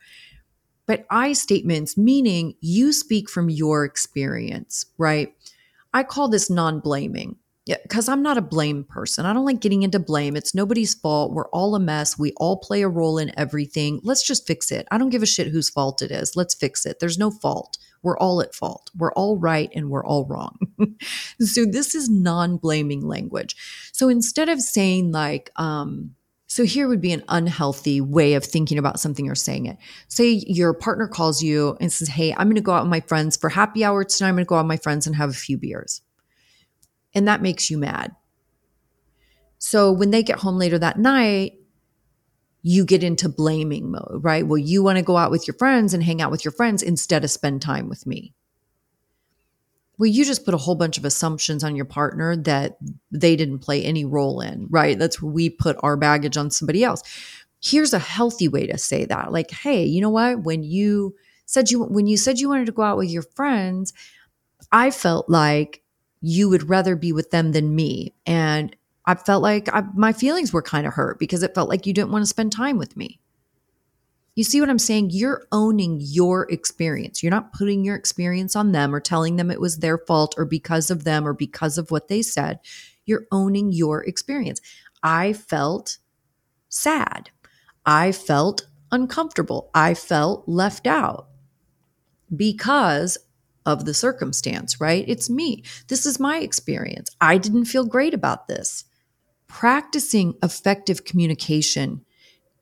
But 0.86 1.04
I 1.10 1.32
statements, 1.32 1.96
meaning 1.96 2.54
you 2.60 2.92
speak 2.92 3.28
from 3.28 3.50
your 3.50 3.84
experience, 3.84 4.86
right? 4.98 5.34
I 5.92 6.04
call 6.04 6.28
this 6.28 6.48
non 6.48 6.80
blaming. 6.80 7.36
Yeah, 7.66 7.78
because 7.82 8.08
I'm 8.08 8.22
not 8.22 8.38
a 8.38 8.42
blame 8.42 8.84
person. 8.84 9.26
I 9.26 9.32
don't 9.32 9.44
like 9.44 9.60
getting 9.60 9.82
into 9.82 9.98
blame. 9.98 10.36
It's 10.36 10.54
nobody's 10.54 10.94
fault. 10.94 11.32
We're 11.32 11.48
all 11.48 11.74
a 11.74 11.80
mess. 11.80 12.16
We 12.16 12.32
all 12.36 12.58
play 12.58 12.82
a 12.82 12.88
role 12.88 13.18
in 13.18 13.36
everything. 13.36 14.00
Let's 14.04 14.22
just 14.22 14.46
fix 14.46 14.70
it. 14.70 14.86
I 14.92 14.98
don't 14.98 15.10
give 15.10 15.24
a 15.24 15.26
shit 15.26 15.48
whose 15.48 15.68
fault 15.68 16.00
it 16.00 16.12
is. 16.12 16.36
Let's 16.36 16.54
fix 16.54 16.86
it. 16.86 17.00
There's 17.00 17.18
no 17.18 17.32
fault. 17.32 17.76
We're 18.04 18.18
all 18.18 18.40
at 18.40 18.54
fault. 18.54 18.92
We're 18.96 19.12
all 19.14 19.36
right 19.36 19.68
and 19.74 19.90
we're 19.90 20.06
all 20.06 20.26
wrong. 20.26 20.60
so 21.40 21.64
this 21.64 21.96
is 21.96 22.08
non-blaming 22.08 23.04
language. 23.04 23.56
So 23.92 24.08
instead 24.08 24.48
of 24.48 24.60
saying 24.60 25.10
like, 25.10 25.50
um, 25.56 26.14
so 26.46 26.64
here 26.64 26.86
would 26.86 27.00
be 27.00 27.12
an 27.12 27.24
unhealthy 27.28 28.00
way 28.00 28.34
of 28.34 28.44
thinking 28.44 28.78
about 28.78 29.00
something 29.00 29.28
or 29.28 29.34
saying 29.34 29.66
it. 29.66 29.76
Say 30.06 30.44
your 30.46 30.72
partner 30.72 31.08
calls 31.08 31.42
you 31.42 31.76
and 31.80 31.92
says, 31.92 32.06
Hey, 32.06 32.32
I'm 32.32 32.46
going 32.46 32.54
to 32.54 32.60
go 32.60 32.72
out 32.72 32.84
with 32.84 32.90
my 32.90 33.00
friends 33.00 33.36
for 33.36 33.48
happy 33.48 33.82
hour 33.82 34.04
tonight. 34.04 34.28
I'm 34.28 34.36
going 34.36 34.44
to 34.44 34.48
go 34.48 34.54
out 34.54 34.64
with 34.64 34.68
my 34.68 34.76
friends 34.76 35.08
and 35.08 35.16
have 35.16 35.30
a 35.30 35.34
few 35.34 35.58
beers. 35.58 36.00
And 37.16 37.26
that 37.26 37.42
makes 37.42 37.70
you 37.70 37.78
mad. 37.78 38.14
So 39.58 39.90
when 39.90 40.10
they 40.10 40.22
get 40.22 40.38
home 40.38 40.58
later 40.58 40.78
that 40.78 40.98
night, 40.98 41.54
you 42.62 42.84
get 42.84 43.02
into 43.02 43.28
blaming 43.28 43.90
mode, 43.90 44.20
right? 44.20 44.46
Well, 44.46 44.58
you 44.58 44.82
want 44.82 44.98
to 44.98 45.04
go 45.04 45.16
out 45.16 45.30
with 45.30 45.48
your 45.48 45.54
friends 45.54 45.94
and 45.94 46.02
hang 46.02 46.20
out 46.20 46.30
with 46.30 46.44
your 46.44 46.52
friends 46.52 46.82
instead 46.82 47.24
of 47.24 47.30
spend 47.30 47.62
time 47.62 47.88
with 47.88 48.06
me. 48.06 48.34
Well, 49.98 50.08
you 50.08 50.26
just 50.26 50.44
put 50.44 50.52
a 50.52 50.58
whole 50.58 50.74
bunch 50.74 50.98
of 50.98 51.06
assumptions 51.06 51.64
on 51.64 51.74
your 51.74 51.86
partner 51.86 52.36
that 52.36 52.76
they 53.10 53.34
didn't 53.34 53.60
play 53.60 53.82
any 53.82 54.04
role 54.04 54.42
in, 54.42 54.66
right? 54.68 54.98
That's 54.98 55.22
where 55.22 55.32
we 55.32 55.48
put 55.48 55.76
our 55.80 55.96
baggage 55.96 56.36
on 56.36 56.50
somebody 56.50 56.84
else. 56.84 57.02
Here's 57.62 57.94
a 57.94 57.98
healthy 57.98 58.48
way 58.48 58.66
to 58.66 58.76
say 58.76 59.06
that. 59.06 59.32
Like, 59.32 59.50
hey, 59.50 59.84
you 59.84 60.02
know 60.02 60.10
what? 60.10 60.42
When 60.42 60.62
you 60.62 61.14
said 61.46 61.70
you 61.70 61.84
when 61.84 62.06
you 62.06 62.18
said 62.18 62.40
you 62.40 62.50
wanted 62.50 62.66
to 62.66 62.72
go 62.72 62.82
out 62.82 62.98
with 62.98 63.08
your 63.08 63.22
friends, 63.22 63.94
I 64.70 64.90
felt 64.90 65.30
like 65.30 65.82
you 66.20 66.48
would 66.48 66.68
rather 66.68 66.96
be 66.96 67.12
with 67.12 67.30
them 67.30 67.52
than 67.52 67.74
me. 67.74 68.14
And 68.26 68.74
I 69.04 69.14
felt 69.14 69.42
like 69.42 69.72
I, 69.72 69.84
my 69.94 70.12
feelings 70.12 70.52
were 70.52 70.62
kind 70.62 70.86
of 70.86 70.94
hurt 70.94 71.18
because 71.18 71.42
it 71.42 71.54
felt 71.54 71.68
like 71.68 71.86
you 71.86 71.92
didn't 71.92 72.10
want 72.10 72.22
to 72.22 72.28
spend 72.28 72.52
time 72.52 72.78
with 72.78 72.96
me. 72.96 73.20
You 74.34 74.44
see 74.44 74.60
what 74.60 74.68
I'm 74.68 74.78
saying? 74.78 75.10
You're 75.10 75.46
owning 75.50 75.98
your 76.00 76.50
experience. 76.50 77.22
You're 77.22 77.30
not 77.30 77.54
putting 77.54 77.84
your 77.84 77.96
experience 77.96 78.54
on 78.54 78.72
them 78.72 78.94
or 78.94 79.00
telling 79.00 79.36
them 79.36 79.50
it 79.50 79.60
was 79.60 79.78
their 79.78 79.96
fault 79.96 80.34
or 80.36 80.44
because 80.44 80.90
of 80.90 81.04
them 81.04 81.26
or 81.26 81.32
because 81.32 81.78
of 81.78 81.90
what 81.90 82.08
they 82.08 82.20
said. 82.20 82.60
You're 83.06 83.26
owning 83.32 83.72
your 83.72 84.04
experience. 84.04 84.60
I 85.02 85.32
felt 85.32 85.98
sad. 86.68 87.30
I 87.86 88.12
felt 88.12 88.66
uncomfortable. 88.92 89.70
I 89.74 89.94
felt 89.94 90.46
left 90.46 90.86
out 90.86 91.28
because 92.34 93.16
of 93.66 93.84
the 93.84 93.94
circumstance, 93.94 94.80
right? 94.80 95.04
It's 95.06 95.28
me. 95.28 95.64
This 95.88 96.06
is 96.06 96.18
my 96.18 96.38
experience. 96.38 97.10
I 97.20 97.36
didn't 97.36 97.66
feel 97.66 97.84
great 97.84 98.14
about 98.14 98.48
this 98.48 98.84
practicing 99.48 100.34
effective 100.42 101.04
communication 101.04 102.04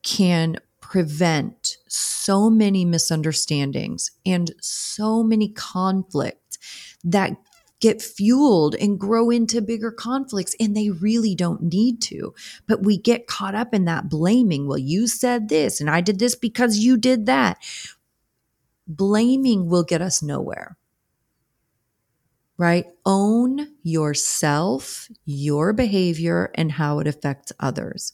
can 0.03 0.57
prevent 0.81 1.77
so 1.87 2.49
many 2.49 2.85
misunderstandings 2.85 4.11
and 4.25 4.53
so 4.61 5.23
many 5.23 5.49
conflicts 5.49 6.59
that 7.03 7.35
get 7.79 8.01
fueled 8.01 8.75
and 8.75 8.99
grow 8.99 9.29
into 9.29 9.61
bigger 9.61 9.91
conflicts 9.91 10.55
and 10.59 10.77
they 10.77 10.89
really 10.89 11.35
don't 11.35 11.61
need 11.61 12.01
to 12.01 12.33
but 12.67 12.83
we 12.83 12.97
get 12.97 13.27
caught 13.27 13.55
up 13.55 13.73
in 13.73 13.85
that 13.85 14.09
blaming 14.09 14.67
well 14.67 14.77
you 14.77 15.07
said 15.07 15.49
this 15.49 15.81
and 15.81 15.89
i 15.89 15.99
did 16.01 16.17
this 16.19 16.35
because 16.35 16.77
you 16.77 16.97
did 16.97 17.25
that 17.25 17.57
blaming 18.87 19.67
will 19.67 19.83
get 19.83 20.01
us 20.01 20.23
nowhere 20.23 20.77
right? 22.57 22.85
Own 23.05 23.67
yourself, 23.83 25.09
your 25.25 25.73
behavior, 25.73 26.51
and 26.55 26.71
how 26.71 26.99
it 26.99 27.07
affects 27.07 27.51
others. 27.59 28.13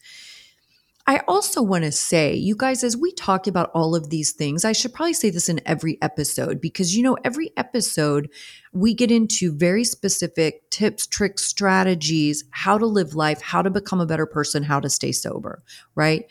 I 1.07 1.21
also 1.27 1.63
want 1.63 1.83
to 1.83 1.91
say, 1.91 2.35
you 2.35 2.55
guys, 2.55 2.83
as 2.83 2.95
we 2.95 3.11
talk 3.11 3.47
about 3.47 3.71
all 3.73 3.95
of 3.95 4.09
these 4.09 4.31
things, 4.31 4.63
I 4.63 4.71
should 4.71 4.93
probably 4.93 5.13
say 5.13 5.31
this 5.31 5.49
in 5.49 5.59
every 5.65 5.97
episode 6.01 6.61
because, 6.61 6.95
you 6.95 7.01
know, 7.01 7.17
every 7.23 7.51
episode 7.57 8.29
we 8.71 8.93
get 8.93 9.11
into 9.11 9.51
very 9.51 9.83
specific 9.83 10.69
tips, 10.69 11.07
tricks, 11.07 11.43
strategies, 11.43 12.43
how 12.51 12.77
to 12.77 12.85
live 12.85 13.15
life, 13.15 13.41
how 13.41 13.61
to 13.63 13.71
become 13.71 13.99
a 13.99 14.05
better 14.05 14.27
person, 14.27 14.63
how 14.63 14.79
to 14.79 14.89
stay 14.89 15.11
sober, 15.11 15.63
right? 15.95 16.25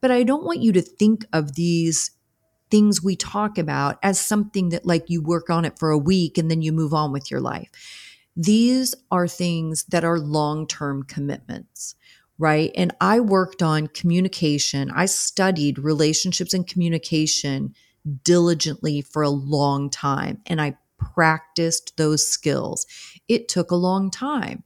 But 0.00 0.10
I 0.10 0.24
don't 0.24 0.44
want 0.44 0.60
you 0.60 0.72
to 0.72 0.82
think 0.82 1.24
of 1.32 1.54
these 1.54 2.10
things 2.70 3.02
we 3.02 3.16
talk 3.16 3.58
about 3.58 3.98
as 4.02 4.20
something 4.20 4.70
that 4.70 4.86
like 4.86 5.08
you 5.08 5.22
work 5.22 5.50
on 5.50 5.64
it 5.64 5.78
for 5.78 5.90
a 5.90 5.98
week 5.98 6.38
and 6.38 6.50
then 6.50 6.62
you 6.62 6.72
move 6.72 6.94
on 6.94 7.12
with 7.12 7.30
your 7.30 7.40
life. 7.40 7.70
These 8.36 8.94
are 9.10 9.28
things 9.28 9.84
that 9.84 10.04
are 10.04 10.18
long 10.18 10.66
term 10.66 11.02
commitments, 11.02 11.94
right? 12.38 12.70
And 12.76 12.94
I 13.00 13.20
worked 13.20 13.62
on 13.62 13.88
communication. 13.88 14.90
I 14.90 15.06
studied 15.06 15.78
relationships 15.78 16.54
and 16.54 16.66
communication 16.66 17.74
diligently 18.24 19.02
for 19.02 19.22
a 19.22 19.30
long 19.30 19.90
time 19.90 20.40
and 20.46 20.60
I 20.60 20.76
practiced 20.98 21.96
those 21.96 22.26
skills. 22.26 22.86
It 23.28 23.48
took 23.48 23.70
a 23.70 23.76
long 23.76 24.10
time. 24.10 24.64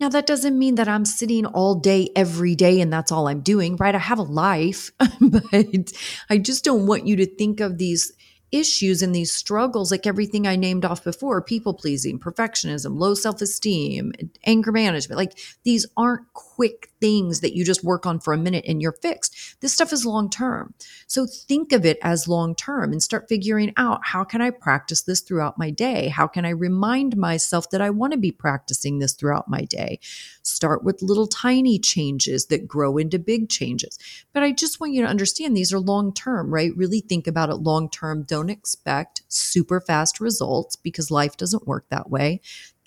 Now, 0.00 0.08
that 0.08 0.26
doesn't 0.26 0.58
mean 0.58 0.76
that 0.76 0.88
I'm 0.88 1.04
sitting 1.04 1.44
all 1.44 1.74
day, 1.74 2.08
every 2.16 2.54
day, 2.54 2.80
and 2.80 2.90
that's 2.90 3.12
all 3.12 3.28
I'm 3.28 3.40
doing, 3.40 3.76
right? 3.76 3.94
I 3.94 3.98
have 3.98 4.18
a 4.18 4.22
life, 4.22 4.90
but 5.20 5.92
I 6.30 6.38
just 6.38 6.64
don't 6.64 6.86
want 6.86 7.06
you 7.06 7.16
to 7.16 7.26
think 7.26 7.60
of 7.60 7.76
these 7.76 8.12
issues 8.50 9.02
and 9.02 9.14
these 9.14 9.32
struggles, 9.32 9.90
like 9.90 10.06
everything 10.06 10.46
I 10.46 10.56
named 10.56 10.84
off 10.84 11.04
before 11.04 11.42
people 11.42 11.74
pleasing, 11.74 12.18
perfectionism, 12.18 12.98
low 12.98 13.14
self 13.14 13.40
esteem, 13.42 14.12
anger 14.44 14.72
management. 14.72 15.18
Like 15.18 15.38
these 15.64 15.86
aren't 15.96 16.32
quick 16.32 16.89
things 17.00 17.40
that 17.40 17.56
you 17.56 17.64
just 17.64 17.82
work 17.82 18.06
on 18.06 18.20
for 18.20 18.32
a 18.32 18.38
minute 18.38 18.64
and 18.66 18.80
you're 18.80 18.92
fixed. 18.92 19.60
This 19.60 19.72
stuff 19.72 19.92
is 19.92 20.06
long 20.06 20.30
term. 20.30 20.74
So 21.06 21.26
think 21.26 21.72
of 21.72 21.84
it 21.84 21.98
as 22.02 22.28
long 22.28 22.54
term 22.54 22.92
and 22.92 23.02
start 23.02 23.28
figuring 23.28 23.72
out 23.76 24.00
how 24.04 24.24
can 24.24 24.40
I 24.40 24.50
practice 24.50 25.02
this 25.02 25.20
throughout 25.20 25.58
my 25.58 25.70
day? 25.70 26.08
How 26.08 26.26
can 26.26 26.44
I 26.44 26.50
remind 26.50 27.16
myself 27.16 27.70
that 27.70 27.80
I 27.80 27.90
want 27.90 28.12
to 28.12 28.18
be 28.18 28.30
practicing 28.30 28.98
this 28.98 29.14
throughout 29.14 29.48
my 29.48 29.62
day? 29.64 29.98
Start 30.42 30.84
with 30.84 31.02
little 31.02 31.26
tiny 31.26 31.78
changes 31.78 32.46
that 32.46 32.68
grow 32.68 32.98
into 32.98 33.18
big 33.18 33.48
changes. 33.48 33.98
But 34.32 34.42
I 34.42 34.52
just 34.52 34.80
want 34.80 34.92
you 34.92 35.02
to 35.02 35.08
understand 35.08 35.56
these 35.56 35.72
are 35.72 35.80
long 35.80 36.12
term, 36.12 36.52
right? 36.52 36.76
Really 36.76 37.00
think 37.00 37.26
about 37.26 37.50
it 37.50 37.56
long 37.56 37.88
term. 37.88 38.22
Don't 38.22 38.50
expect 38.50 39.22
super 39.28 39.80
fast 39.80 40.20
results 40.20 40.76
because 40.76 41.10
life 41.10 41.36
doesn't 41.36 41.66
work 41.66 41.86
that 41.88 42.10
way. 42.10 42.40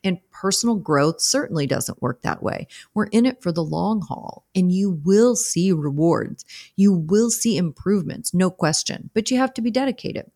And 0.04 0.20
personal 0.32 0.76
growth 0.76 1.22
certainly 1.22 1.66
doesn't 1.66 2.02
work 2.02 2.22
that 2.22 2.44
way. 2.44 2.68
We're 2.94 3.06
in 3.06 3.26
it 3.26 3.42
for 3.42 3.52
the 3.52 3.64
long 3.64 4.02
haul 4.02 4.46
and 4.54 4.72
you 4.72 4.92
will 4.92 5.36
see 5.36 5.72
rewards. 5.72 6.46
You 6.76 6.94
will 6.94 7.30
see 7.30 7.58
improvements, 7.58 8.34
no 8.34 8.50
question, 8.50 9.10
but 9.14 9.32
you 9.32 9.38
have 9.38 9.54
to 9.54 9.62
be 9.62 9.72
dedicated. 9.72 10.30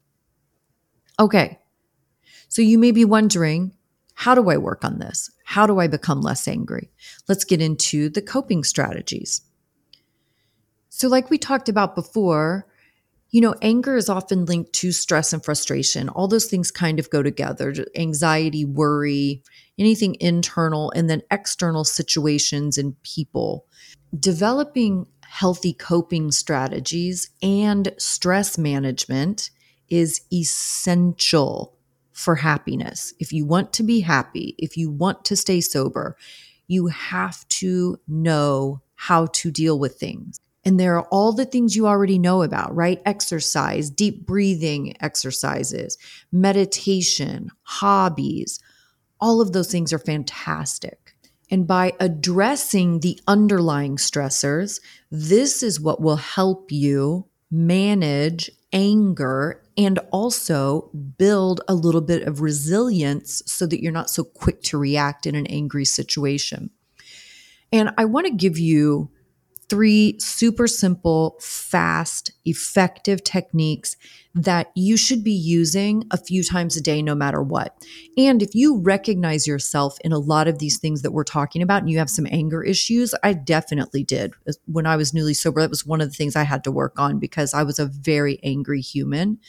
Okay. 1.20 1.60
So 2.48 2.62
you 2.62 2.78
may 2.78 2.92
be 2.92 3.04
wondering, 3.04 3.74
how 4.14 4.34
do 4.34 4.50
I 4.50 4.58
work 4.58 4.84
on 4.84 5.00
this? 5.00 5.30
How 5.44 5.68
do 5.68 5.80
I 5.80 5.88
become 5.88 6.22
less 6.22 6.48
angry? 6.48 6.90
Let's 7.28 7.44
get 7.44 7.62
into 7.62 8.10
the 8.10 8.22
coping 8.22 8.64
strategies. 8.64 9.42
So, 10.90 11.08
like 11.08 11.30
we 11.30 11.38
talked 11.38 11.70
about 11.70 11.94
before, 11.94 12.66
you 13.30 13.42
know, 13.42 13.56
anger 13.62 13.96
is 13.96 14.10
often 14.10 14.46
linked 14.46 14.74
to 14.74 14.92
stress 14.92 15.34
and 15.34 15.44
frustration. 15.44 16.10
All 16.10 16.28
those 16.28 16.46
things 16.46 16.72
kind 16.72 17.00
of 17.00 17.10
go 17.10 17.22
together 17.22 17.74
anxiety, 17.96 18.64
worry, 18.64 19.44
anything 19.78 20.16
internal, 20.20 20.92
and 20.96 21.10
then 21.10 21.22
external 21.30 21.84
situations 21.84 22.78
and 22.78 23.02
people. 23.04 23.66
Developing 24.18 25.08
healthy 25.24 25.74
coping 25.74 26.32
strategies 26.32 27.30
and 27.42 27.94
stress 27.98 28.58
management 28.58 29.50
is 29.90 30.22
essential 30.32 31.78
for 32.14 32.36
happiness. 32.36 33.14
If 33.20 33.34
you 33.34 33.46
want 33.46 33.74
to 33.74 33.84
be 33.84 34.00
happy, 34.00 34.56
if 34.58 34.78
you 34.78 34.90
want 34.90 35.26
to 35.26 35.36
stay 35.36 35.62
sober, 35.62 36.18
you 36.68 36.88
have 36.88 37.48
to 37.50 38.00
know 38.08 38.82
how 38.96 39.28
to 39.28 39.52
deal 39.52 39.78
with 39.78 40.00
things. 40.00 40.40
And 40.68 40.78
there 40.78 40.98
are 40.98 41.08
all 41.12 41.32
the 41.32 41.46
things 41.46 41.78
you 41.78 41.88
already 41.88 42.20
know 42.20 42.44
about, 42.44 42.76
right? 42.76 43.02
Exercise, 43.06 43.90
deep 43.90 44.26
breathing 44.26 44.98
exercises, 45.00 45.98
meditation, 46.30 47.52
hobbies. 47.62 48.60
All 49.22 49.40
of 49.40 49.54
those 49.54 49.72
things 49.72 49.94
are 49.94 49.98
fantastic. 49.98 51.16
And 51.50 51.66
by 51.66 51.94
addressing 52.02 53.00
the 53.00 53.18
underlying 53.30 53.96
stressors, 53.96 54.82
this 55.10 55.64
is 55.64 55.80
what 55.80 56.02
will 56.02 56.18
help 56.18 56.70
you 56.70 57.30
manage 57.50 58.52
anger 58.74 59.64
and 59.78 60.00
also 60.12 60.92
build 61.18 61.62
a 61.70 61.76
little 61.76 62.02
bit 62.02 62.24
of 62.24 62.42
resilience 62.42 63.42
so 63.46 63.66
that 63.68 63.82
you're 63.82 63.94
not 63.94 64.10
so 64.10 64.26
quick 64.26 64.62
to 64.64 64.78
react 64.78 65.26
in 65.26 65.34
an 65.34 65.48
angry 65.48 65.86
situation. 65.86 66.72
And 67.72 67.92
I 67.98 68.04
want 68.04 68.28
to 68.28 68.34
give 68.34 68.60
you 68.60 69.12
three 69.70 70.18
super 70.20 70.68
simple, 70.68 71.38
fast, 71.42 72.32
effective 72.46 73.24
techniques 73.24 73.98
that 74.34 74.72
you 74.76 74.96
should 74.96 75.24
be 75.24 75.34
using 75.34 76.06
a 76.12 76.18
few 76.18 76.44
times 76.44 76.78
a 76.78 76.82
day, 76.82 77.02
no 77.02 77.16
matter 77.16 77.42
what. 77.42 77.76
And 78.18 78.42
if 78.42 78.56
you 78.56 78.80
recognize 78.80 79.48
yourself 79.48 79.98
in 80.02 80.14
a 80.14 80.20
lot 80.20 80.48
of 80.48 80.60
these 80.60 80.78
things 80.78 81.02
that 81.02 81.12
we're 81.12 81.24
talking 81.24 81.62
about 81.62 81.82
and 81.82 81.90
you 81.90 81.98
have 81.98 82.10
some 82.10 82.28
anger 82.30 82.64
issues, 82.64 83.14
I 83.24 83.34
definitely 83.34 84.04
did. 84.04 84.34
When 84.66 84.86
I 84.86 84.96
was 84.96 85.14
newly 85.14 85.34
sober, 85.34 85.62
that 85.62 85.70
was 85.70 85.86
one 85.86 86.02
of 86.02 86.10
the 86.10 86.16
things 86.16 86.36
I 86.36 86.44
had 86.44 86.64
to 86.66 86.72
work 86.72 87.00
on 87.00 87.20
because 87.20 87.54
I 87.54 87.64
was 87.64 87.80
a 87.80 87.86
very 87.86 88.40
angry 88.44 88.82
human. 88.82 89.40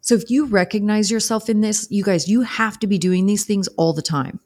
So 0.00 0.14
if 0.14 0.30
you 0.30 0.46
recognize 0.46 1.10
yourself 1.10 1.48
in 1.48 1.62
this, 1.62 1.88
you 1.90 2.04
guys, 2.04 2.28
you 2.28 2.42
have 2.42 2.78
to 2.80 2.86
be 2.86 2.98
doing 2.98 3.26
these 3.26 3.44
things 3.44 3.68
all 3.76 3.92
the 3.92 4.02
time. 4.02 4.38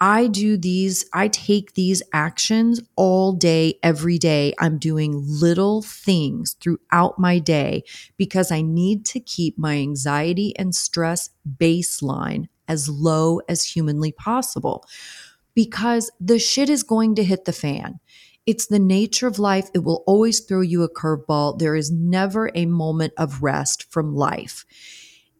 I 0.00 0.28
do 0.28 0.56
these, 0.56 1.04
I 1.12 1.28
take 1.28 1.74
these 1.74 2.02
actions 2.12 2.80
all 2.94 3.32
day, 3.32 3.78
every 3.82 4.18
day. 4.18 4.54
I'm 4.60 4.78
doing 4.78 5.24
little 5.26 5.82
things 5.82 6.56
throughout 6.60 7.18
my 7.18 7.38
day 7.40 7.82
because 8.16 8.52
I 8.52 8.62
need 8.62 9.04
to 9.06 9.20
keep 9.20 9.58
my 9.58 9.74
anxiety 9.76 10.56
and 10.56 10.74
stress 10.74 11.30
baseline 11.58 12.48
as 12.68 12.88
low 12.88 13.40
as 13.48 13.64
humanly 13.64 14.12
possible 14.12 14.84
because 15.54 16.10
the 16.20 16.38
shit 16.38 16.68
is 16.68 16.82
going 16.82 17.14
to 17.16 17.24
hit 17.24 17.44
the 17.44 17.52
fan. 17.52 17.98
It's 18.46 18.66
the 18.66 18.78
nature 18.78 19.26
of 19.26 19.38
life. 19.38 19.68
It 19.74 19.84
will 19.84 20.04
always 20.06 20.40
throw 20.40 20.60
you 20.60 20.82
a 20.82 20.88
curveball. 20.92 21.58
There 21.58 21.74
is 21.76 21.90
never 21.90 22.50
a 22.54 22.66
moment 22.66 23.12
of 23.16 23.42
rest 23.42 23.90
from 23.90 24.14
life. 24.14 24.64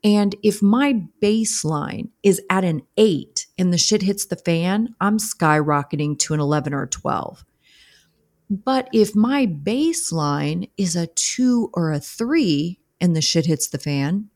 And 0.04 0.36
if 0.42 0.62
my 0.62 1.02
baseline 1.20 2.10
is 2.22 2.40
at 2.50 2.64
an 2.64 2.82
eight 2.96 3.46
and 3.58 3.72
the 3.72 3.78
shit 3.78 4.02
hits 4.02 4.26
the 4.26 4.36
fan, 4.36 4.94
I'm 5.00 5.18
skyrocketing 5.18 6.18
to 6.20 6.34
an 6.34 6.40
11 6.40 6.72
or 6.72 6.82
a 6.84 6.88
12. 6.88 7.44
But 8.50 8.88
if 8.92 9.14
my 9.14 9.46
baseline 9.46 10.70
is 10.76 10.96
a 10.96 11.08
two 11.08 11.70
or 11.74 11.92
a 11.92 12.00
three 12.00 12.80
and 13.00 13.14
the 13.14 13.20
shit 13.20 13.46
hits 13.46 13.68
the 13.68 13.78
fan, 13.78 14.30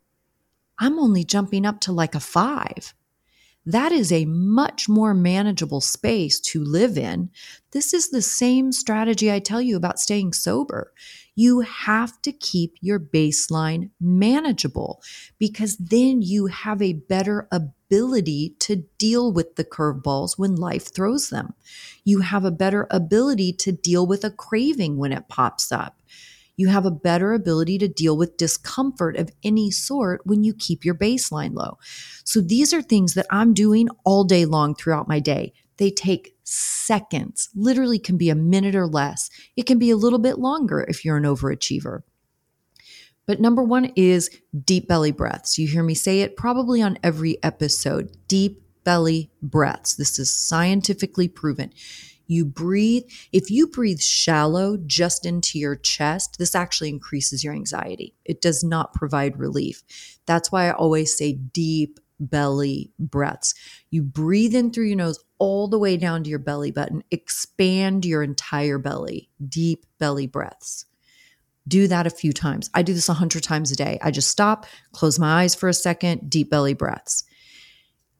I'm 0.79 0.99
only 0.99 1.25
jumping 1.25 1.65
up 1.65 1.81
to 1.83 1.93
like 1.93 2.15
a 2.15 2.21
five. 2.21 2.95
That 3.65 3.93
is 3.93 4.11
a 4.11 4.25
much 4.25 4.89
more 4.89 5.15
manageable 5.15 5.81
space 5.81 6.41
to 6.41 6.65
live 6.65 6.99
in. 6.99 7.31
This 7.71 7.95
is 7.95 8.11
the 8.11 8.23
same 8.23 8.73
strategy 8.73 9.31
I 9.31 9.39
tell 9.39 9.63
you 9.63 9.77
about 9.77 10.01
staying 10.01 10.33
sober. 10.33 10.93
You 11.35 11.61
have 11.61 12.21
to 12.23 12.33
keep 12.33 12.75
your 12.81 13.01
baseline 13.01 13.91
manageable 14.01 15.03
because 15.39 15.77
then 15.77 16.23
you 16.23 16.47
have 16.47 16.83
a 16.83 16.93
better 16.93 17.49
ability 17.51 18.57
to 18.61 18.85
deal 18.99 19.33
with 19.33 19.57
the 19.57 19.65
curveballs 19.65 20.39
when 20.39 20.57
life 20.57 20.95
throws 20.95 21.31
them. 21.31 21.55
You 22.05 22.21
have 22.21 22.45
a 22.45 22.51
better 22.51 22.87
ability 22.91 23.55
to 23.55 23.73
deal 23.73 24.07
with 24.07 24.25
a 24.25 24.31
craving 24.31 24.99
when 24.99 25.13
it 25.13 25.29
pops 25.29 25.73
up 25.73 25.97
you 26.57 26.69
have 26.69 26.85
a 26.85 26.91
better 26.91 27.33
ability 27.33 27.79
to 27.79 27.89
deal 27.89 28.17
with 28.17 28.37
discomfort 28.37 29.17
of 29.17 29.31
any 29.43 29.71
sort 29.71 30.21
when 30.25 30.45
you 30.45 30.55
keep 30.55 30.85
your 30.85 30.95
baseline 30.95 31.55
low. 31.55 31.79
So 32.25 32.41
these 32.41 32.73
are 32.73 32.83
things 32.83 33.15
that 33.15 33.27
I'm 33.31 33.55
doing 33.55 33.89
all 34.05 34.25
day 34.25 34.45
long 34.45 34.75
throughout 34.75 35.09
my 35.09 35.19
day. 35.19 35.53
They 35.83 35.91
take 35.91 36.37
seconds, 36.45 37.49
literally 37.57 37.99
can 37.99 38.17
be 38.17 38.31
a 38.31 38.37
minute 38.37 38.77
or 38.77 38.87
less. 38.87 39.29
It 39.57 39.67
can 39.67 39.81
be 39.81 39.91
a 39.91 39.97
little 39.97 40.21
bit 40.21 40.39
longer 40.39 40.87
if 40.89 41.05
you're 41.05 41.17
an 41.17 41.25
overachiever. 41.25 42.03
But 43.27 43.41
number 43.41 43.65
one 43.65 43.87
is 43.97 44.31
deep 44.65 44.87
belly 44.87 45.11
breaths. 45.11 45.59
You 45.59 45.67
hear 45.67 45.83
me 45.83 45.95
say 45.95 46.21
it 46.21 46.37
probably 46.37 46.81
on 46.83 47.01
every 47.03 47.43
episode 47.43 48.17
deep 48.29 48.63
belly 48.85 49.33
breaths. 49.43 49.97
This 49.97 50.21
is 50.21 50.33
scientifically 50.33 51.27
proven. 51.27 51.73
You 52.29 52.45
breathe. 52.45 53.03
If 53.33 53.51
you 53.51 53.67
breathe 53.67 53.99
shallow 53.99 54.77
just 54.87 55.27
into 55.27 55.59
your 55.59 55.75
chest, 55.75 56.39
this 56.39 56.55
actually 56.55 56.91
increases 56.91 57.43
your 57.43 57.55
anxiety. 57.55 58.15
It 58.25 58.41
does 58.41 58.63
not 58.63 58.95
provide 58.95 59.41
relief. 59.41 59.83
That's 60.27 60.53
why 60.53 60.69
I 60.69 60.75
always 60.75 61.19
say 61.19 61.33
deep 61.33 61.99
belly 62.23 62.93
breaths. 62.99 63.55
You 63.91 64.03
breathe 64.03 64.55
in 64.55 64.71
through 64.71 64.87
your 64.87 64.97
nose 64.97 65.23
all 65.39 65.69
the 65.69 65.79
way 65.79 65.97
down 65.97 66.23
to 66.25 66.31
your 66.31 66.39
belly 66.39 66.71
button, 66.71 67.03
expand 67.11 68.05
your 68.05 68.23
entire 68.23 68.79
belly, 68.79 69.29
deep 69.49 69.85
belly 69.99 70.27
breaths. 70.27 70.87
Do 71.67 71.87
that 71.89 72.07
a 72.07 72.11
few 72.11 72.33
times. 72.33 72.71
I 72.75 72.83
do 72.83 72.95
this 72.95 73.09
a 73.09 73.15
hundred 73.15 73.43
times 73.43 73.71
a 73.71 73.77
day. 73.77 73.99
I 74.03 74.11
just 74.11 74.29
stop, 74.29 74.67
close 74.93 75.19
my 75.19 75.43
eyes 75.43 75.55
for 75.55 75.69
a 75.69 75.75
second, 75.75 76.31
deep 76.31 76.51
belly 76.51 76.75
breaths. 76.75 77.25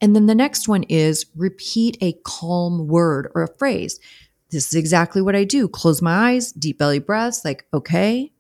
And 0.01 0.17
then 0.17 0.27
the 0.27 0.35
next 0.35 0.69
one 0.69 0.83
is 0.85 1.27
repeat 1.37 1.97
a 2.01 2.19
calm 2.25 2.89
word 2.89 3.31
or 3.35 3.43
a 3.43 3.57
phrase. 3.57 4.01
This 4.51 4.67
is 4.67 4.75
exactly 4.75 5.23
what 5.23 5.37
I 5.37 5.45
do. 5.45 5.69
Close 5.69 6.03
my 6.03 6.33
eyes, 6.33 6.53
deep 6.53 6.79
belly 6.79 6.99
breaths, 6.99 7.45
like, 7.45 7.67
okay, 7.73 8.33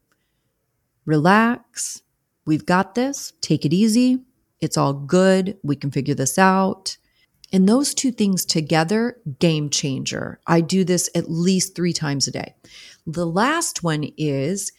relax. 1.07 2.03
We've 2.45 2.67
got 2.67 2.95
this. 2.97 3.33
Take 3.41 3.65
it 3.65 3.73
easy. 3.73 4.21
It's 4.63 4.79
all 4.79 4.95
good. 4.95 5.59
We 5.63 5.77
can 5.77 5.91
figure 5.91 6.15
this 6.15 6.39
out. 6.39 6.97
And 7.53 7.69
those 7.69 7.93
two 7.93 8.13
things 8.13 8.47
together, 8.47 9.19
game 9.39 9.69
changer. 9.69 10.41
I 10.47 10.63
do 10.63 10.85
this 10.85 11.11
at 11.15 11.31
least 11.31 11.77
three 11.77 11.93
times 11.93 12.27
a 12.27 12.31
day. 12.31 12.55
The 13.07 13.27
last 13.27 13.83
one 13.83 14.11
is 14.17 14.73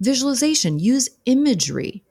visualization. 0.00 0.80
Use 0.80 1.08
imagery 1.26 2.02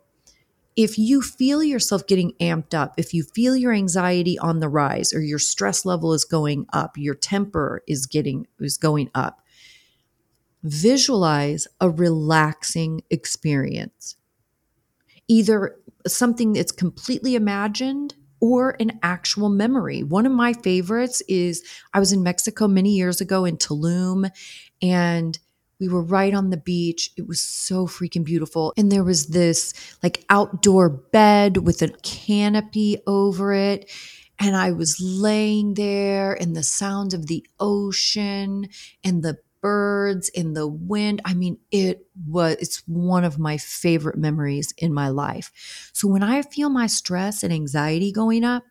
if 0.80 0.98
you 0.98 1.22
feel 1.22 1.62
yourself 1.62 2.08
getting 2.08 2.32
amped 2.40 2.74
up, 2.74 2.94
if 2.96 3.14
you 3.14 3.22
feel 3.22 3.54
your 3.54 3.74
anxiety 3.74 4.40
on 4.40 4.62
the 4.62 4.70
rise 4.70 5.14
or 5.14 5.20
your 5.20 5.38
stress 5.38 5.84
level 5.84 6.14
is 6.14 6.24
going 6.24 6.68
up, 6.72 6.98
your 6.98 7.16
temper 7.16 7.84
is 7.86 8.06
getting 8.06 8.48
is 8.62 8.78
going 8.78 9.10
up, 9.14 9.42
visualize 10.64 11.68
a 11.82 11.90
relaxing 11.90 13.02
experience. 13.10 14.16
Either 15.28 15.76
something 16.08 16.54
that's 16.54 16.72
completely 16.72 17.36
imagined 17.36 18.16
or 18.42 18.76
an 18.80 19.00
actual 19.04 19.50
memory. 19.50 20.02
One 20.04 20.26
of 20.26 20.32
my 20.32 20.54
favorites 20.54 21.22
is 21.28 21.64
I 21.94 22.00
was 22.00 22.14
in 22.14 22.24
Mexico 22.24 22.68
many 22.68 22.92
years 22.92 23.20
ago 23.20 23.46
in 23.46 23.58
Tulum 23.58 24.30
and 24.82 25.38
we 25.80 25.88
were 25.88 26.04
right 26.04 26.34
on 26.34 26.50
the 26.50 26.58
beach. 26.58 27.12
It 27.18 27.28
was 27.28 27.42
so 27.42 27.88
freaking 27.88 28.24
beautiful. 28.26 28.74
And 28.78 28.92
there 28.92 29.04
was 29.04 29.28
this 29.28 29.74
like 30.04 30.26
outdoor 30.30 30.90
bed 30.90 31.66
with 31.66 31.82
a 31.82 31.90
canopy 32.04 32.98
over 33.08 33.54
it. 33.54 33.90
And 34.40 34.56
I 34.56 34.72
was 34.72 35.00
laying 35.02 35.74
there 35.74 36.34
and 36.34 36.56
the 36.56 36.64
sound 36.64 37.14
of 37.14 37.28
the 37.28 37.46
ocean 37.60 38.68
and 39.04 39.22
the 39.24 39.38
birds 39.62 40.30
in 40.30 40.54
the 40.54 40.68
wind. 40.68 41.22
I 41.26 41.34
mean, 41.34 41.58
it 41.72 42.08
was, 42.28 42.56
it's 42.60 42.84
one 42.88 43.24
of 43.24 43.40
my 43.40 43.58
favorite 43.58 44.18
memories 44.18 44.74
in 44.78 44.94
my 44.94 45.10
life. 45.10 45.52
So 45.94 46.08
when 46.08 46.24
I 46.24 46.42
feel 46.42 46.70
my 46.70 46.88
stress 46.88 47.44
and 47.44 47.54
anxiety 47.54 48.12
going 48.12 48.44
up, 48.44 48.64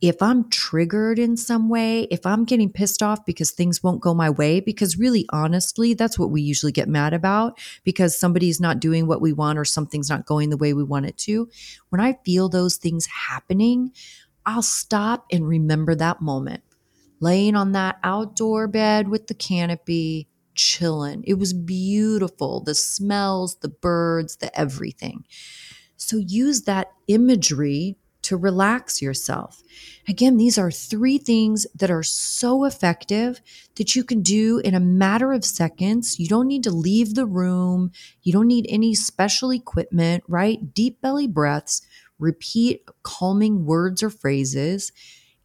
if 0.00 0.22
I'm 0.22 0.48
triggered 0.48 1.18
in 1.18 1.36
some 1.36 1.68
way, 1.68 2.04
if 2.04 2.24
I'm 2.24 2.44
getting 2.44 2.72
pissed 2.72 3.02
off 3.02 3.24
because 3.26 3.50
things 3.50 3.82
won't 3.82 4.00
go 4.00 4.14
my 4.14 4.30
way, 4.30 4.60
because 4.60 4.98
really 4.98 5.26
honestly, 5.30 5.92
that's 5.92 6.18
what 6.18 6.30
we 6.30 6.40
usually 6.40 6.72
get 6.72 6.88
mad 6.88 7.12
about 7.12 7.58
because 7.84 8.18
somebody's 8.18 8.60
not 8.60 8.80
doing 8.80 9.06
what 9.06 9.20
we 9.20 9.32
want 9.32 9.58
or 9.58 9.64
something's 9.64 10.08
not 10.08 10.24
going 10.24 10.48
the 10.48 10.56
way 10.56 10.72
we 10.72 10.84
want 10.84 11.06
it 11.06 11.18
to. 11.18 11.48
When 11.90 12.00
I 12.00 12.18
feel 12.24 12.48
those 12.48 12.76
things 12.76 13.06
happening, 13.06 13.92
I'll 14.46 14.62
stop 14.62 15.26
and 15.30 15.46
remember 15.46 15.94
that 15.94 16.22
moment. 16.22 16.62
Laying 17.20 17.54
on 17.54 17.72
that 17.72 17.98
outdoor 18.02 18.66
bed 18.66 19.08
with 19.08 19.26
the 19.26 19.34
canopy, 19.34 20.28
chilling. 20.54 21.22
It 21.26 21.34
was 21.34 21.52
beautiful. 21.52 22.60
The 22.60 22.74
smells, 22.74 23.56
the 23.56 23.68
birds, 23.68 24.36
the 24.36 24.58
everything. 24.58 25.24
So 25.96 26.16
use 26.16 26.62
that 26.62 26.88
imagery 27.08 27.96
to 28.22 28.36
relax 28.36 29.00
yourself. 29.00 29.62
Again, 30.06 30.36
these 30.36 30.58
are 30.58 30.70
three 30.70 31.18
things 31.18 31.66
that 31.74 31.90
are 31.90 32.02
so 32.02 32.64
effective 32.64 33.40
that 33.76 33.96
you 33.96 34.04
can 34.04 34.22
do 34.22 34.58
in 34.58 34.74
a 34.74 34.80
matter 34.80 35.32
of 35.32 35.44
seconds. 35.44 36.18
You 36.18 36.28
don't 36.28 36.46
need 36.46 36.64
to 36.64 36.70
leave 36.70 37.14
the 37.14 37.26
room. 37.26 37.92
You 38.22 38.32
don't 38.32 38.46
need 38.46 38.66
any 38.68 38.94
special 38.94 39.50
equipment, 39.50 40.24
right? 40.28 40.74
Deep 40.74 41.00
belly 41.00 41.26
breaths, 41.26 41.82
repeat 42.18 42.84
calming 43.02 43.64
words 43.64 44.02
or 44.02 44.10
phrases, 44.10 44.92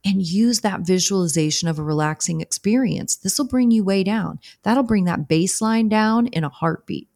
and 0.06 0.22
use 0.22 0.62
that 0.62 0.82
visualization 0.82 1.68
of 1.68 1.80
a 1.80 1.84
relaxing 1.84 2.40
experience. 2.40 3.16
This 3.16 3.40
will 3.40 3.48
bring 3.48 3.72
you 3.72 3.84
way 3.84 4.04
down. 4.04 4.40
That'll 4.64 4.84
bring 4.84 5.06
that 5.06 5.28
baseline 5.28 5.90
down 5.90 6.28
in 6.28 6.44
a 6.44 6.50
heartbeat. 6.50 7.10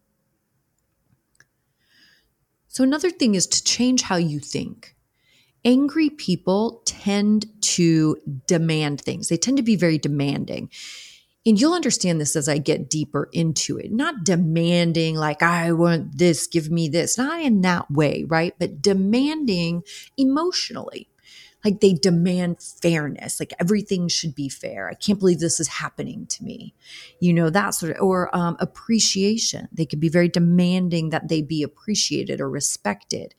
So, 2.67 2.84
another 2.84 3.12
thing 3.12 3.36
is 3.36 3.47
to 3.47 3.63
change 3.63 4.02
how 4.02 4.17
you 4.17 4.39
think 4.39 4.95
angry 5.65 6.10
people 6.10 6.82
tend 6.86 7.45
to 7.62 8.17
demand 8.47 9.02
things. 9.02 9.28
They 9.28 9.38
tend 9.38 9.58
to 9.58 9.63
be 9.63 9.75
very 9.75 9.97
demanding. 9.97 10.69
And 11.45 11.60
you'll 11.60 11.73
understand 11.73 12.19
this 12.19 12.36
as 12.36 12.47
I 12.47 12.58
get 12.58 12.89
deeper 12.89 13.30
into 13.34 13.78
it. 13.78 13.91
Not 13.91 14.23
demanding, 14.23 15.15
like, 15.15 15.41
I 15.41 15.71
want 15.71 16.17
this, 16.17 16.47
give 16.47 16.69
me 16.69 16.89
this, 16.89 17.17
not 17.17 17.41
in 17.41 17.62
that 17.62 17.89
way, 17.89 18.25
right? 18.28 18.54
But 18.60 18.82
demanding 18.82 19.84
emotionally. 20.17 21.09
Like 21.65 21.82
they 21.82 21.93
demand 21.93 22.62
fairness, 22.62 23.39
like 23.39 23.54
everything 23.60 24.08
should 24.08 24.34
be 24.34 24.48
fair. 24.48 24.89
I 24.89 24.93
can't 24.93 25.19
believe 25.19 25.39
this 25.39 25.60
is 25.60 25.67
happening 25.67 26.26
to 26.28 26.43
me. 26.43 26.74
You 27.19 27.34
know, 27.34 27.50
that 27.50 27.72
sort 27.72 27.98
of, 27.98 28.02
or 28.02 28.34
um, 28.36 28.56
appreciation. 28.60 29.67
They 29.72 29.86
could 29.86 30.00
be 30.00 30.10
very 30.10 30.30
demanding 30.30 31.10
that 31.10 31.28
they 31.28 31.41
be 31.41 31.63
appreciated 31.63 32.39
or 32.39 32.50
respected 32.50 33.36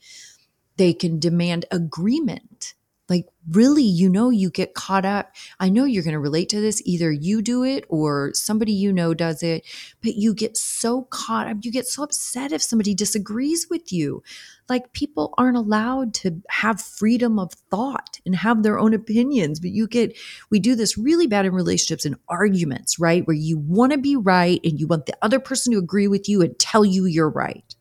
they 0.80 0.94
can 0.94 1.18
demand 1.18 1.66
agreement. 1.70 2.72
Like, 3.06 3.26
really, 3.50 3.82
you 3.82 4.08
know, 4.08 4.30
you 4.30 4.48
get 4.48 4.72
caught 4.72 5.04
up. 5.04 5.34
I 5.58 5.68
know 5.68 5.84
you're 5.84 6.02
going 6.02 6.14
to 6.14 6.18
relate 6.18 6.48
to 6.50 6.60
this. 6.62 6.80
Either 6.86 7.12
you 7.12 7.42
do 7.42 7.64
it 7.64 7.84
or 7.90 8.30
somebody 8.32 8.72
you 8.72 8.90
know 8.90 9.12
does 9.12 9.42
it, 9.42 9.66
but 10.02 10.14
you 10.14 10.32
get 10.32 10.56
so 10.56 11.02
caught 11.10 11.48
up. 11.48 11.58
You 11.60 11.70
get 11.70 11.86
so 11.86 12.04
upset 12.04 12.50
if 12.50 12.62
somebody 12.62 12.94
disagrees 12.94 13.66
with 13.68 13.92
you. 13.92 14.22
Like, 14.70 14.94
people 14.94 15.34
aren't 15.38 15.58
allowed 15.58 16.14
to 16.16 16.42
have 16.50 16.80
freedom 16.82 17.38
of 17.40 17.52
thought 17.54 18.20
and 18.26 18.36
have 18.36 18.62
their 18.64 18.78
own 18.78 18.94
opinions, 18.94 19.60
but 19.60 19.72
you 19.72 19.88
get, 19.88 20.18
we 20.50 20.60
do 20.60 20.76
this 20.76 20.98
really 20.98 21.28
bad 21.28 21.46
in 21.46 21.54
relationships 21.54 22.06
and 22.06 22.16
arguments, 22.28 23.00
right? 23.00 23.26
Where 23.26 23.36
you 23.36 23.58
want 23.58 23.92
to 23.92 23.98
be 23.98 24.16
right 24.16 24.60
and 24.64 24.80
you 24.80 24.88
want 24.88 25.06
the 25.06 25.18
other 25.22 25.40
person 25.40 25.74
to 25.74 25.80
agree 25.80 26.08
with 26.08 26.30
you 26.30 26.42
and 26.42 26.58
tell 26.60 26.86
you 26.86 27.06
you're 27.06 27.30
right. 27.30 27.76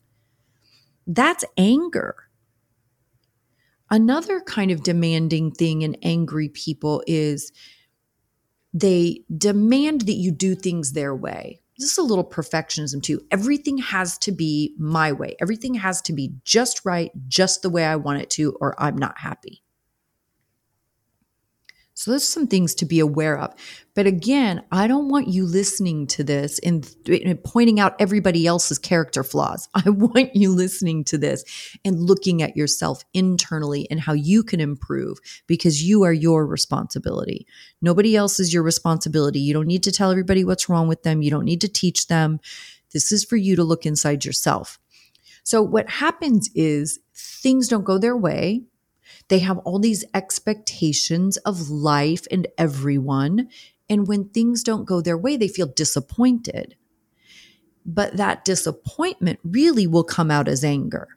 That's 1.07 1.45
anger 1.57 2.15
Another 3.89 4.41
kind 4.41 4.71
of 4.71 4.83
demanding 4.83 5.51
thing 5.51 5.81
in 5.83 5.95
angry 6.03 6.49
people 6.49 7.03
is 7.07 7.51
They 8.73 9.23
demand 9.35 10.01
that 10.01 10.13
you 10.13 10.31
do 10.31 10.55
things 10.55 10.93
their 10.93 11.15
way. 11.15 11.61
This 11.79 11.93
is 11.93 11.97
a 11.97 12.03
little 12.03 12.29
perfectionism 12.29 13.01
too. 13.01 13.21
Everything 13.31 13.77
has 13.77 14.17
to 14.19 14.33
be 14.33 14.75
my 14.77 15.13
way. 15.13 15.37
Everything 15.41 15.75
has 15.75 16.01
to 16.03 16.13
be 16.13 16.33
just 16.43 16.83
right, 16.83 17.09
just 17.29 17.61
the 17.61 17.69
way 17.69 17.85
I 17.85 17.95
want 17.95 18.21
it 18.21 18.29
to, 18.31 18.57
or 18.59 18.75
I'm 18.77 18.97
not 18.97 19.17
happy. 19.17 19.63
So 21.99 22.11
there's 22.11 22.25
some 22.25 22.47
things 22.47 22.75
to 22.75 22.85
be 22.85 23.01
aware 23.01 23.37
of. 23.37 23.53
But 23.93 24.07
again, 24.07 24.63
I 24.71 24.87
don't 24.87 25.09
want 25.09 25.27
you 25.27 25.45
listening 25.45 26.07
to 26.07 26.23
this 26.23 26.57
and, 26.59 26.89
and, 27.05 27.43
pointing 27.43 27.77
out 27.77 27.99
everybody 27.99 28.47
else's 28.47 28.79
character 28.79 29.21
flaws. 29.21 29.67
I 29.75 29.89
want 29.89 30.33
you 30.33 30.51
listening 30.51 31.03
to 31.03 31.17
this 31.17 31.43
and 31.83 31.99
looking 31.99 32.41
at 32.41 32.55
yourself 32.55 33.03
internally 33.13 33.85
and 33.91 33.99
how 33.99 34.13
you 34.13 34.43
can 34.43 34.61
improve 34.61 35.17
because 35.45 35.83
you 35.83 36.03
are 36.03 36.13
your 36.13 36.47
responsibility. 36.47 37.45
Nobody 37.81 38.15
else 38.15 38.39
is 38.39 38.53
your 38.53 38.63
responsibility. 38.63 39.41
You 39.41 39.53
don't 39.53 39.67
need 39.67 39.83
to 39.83 39.91
tell 39.91 40.09
everybody 40.09 40.45
what's 40.45 40.69
wrong 40.69 40.87
with 40.87 41.03
them. 41.03 41.21
You 41.21 41.31
don't 41.31 41.43
need 41.43 41.59
to 41.59 41.67
teach 41.67 42.07
them. 42.07 42.39
This 42.93 43.11
is 43.11 43.25
for 43.25 43.35
you 43.35 43.57
to 43.57 43.63
look 43.65 43.85
inside 43.85 44.23
yourself. 44.23 44.79
So 45.43 45.61
what 45.61 45.89
happens 45.89 46.49
is 46.55 46.99
things 47.13 47.67
don't 47.67 47.83
go 47.83 47.97
their 47.97 48.15
way 48.15 48.68
they 49.27 49.39
have 49.39 49.57
all 49.59 49.79
these 49.79 50.05
expectations 50.13 51.37
of 51.37 51.69
life 51.69 52.25
and 52.31 52.47
everyone. 52.57 53.49
And 53.89 54.07
when 54.07 54.29
things 54.29 54.63
don't 54.63 54.85
go 54.85 55.01
their 55.01 55.17
way, 55.17 55.37
they 55.37 55.47
feel 55.47 55.67
disappointed. 55.67 56.75
But 57.85 58.17
that 58.17 58.45
disappointment 58.45 59.39
really 59.43 59.87
will 59.87 60.03
come 60.03 60.29
out 60.29 60.47
as 60.47 60.63
anger. 60.63 61.07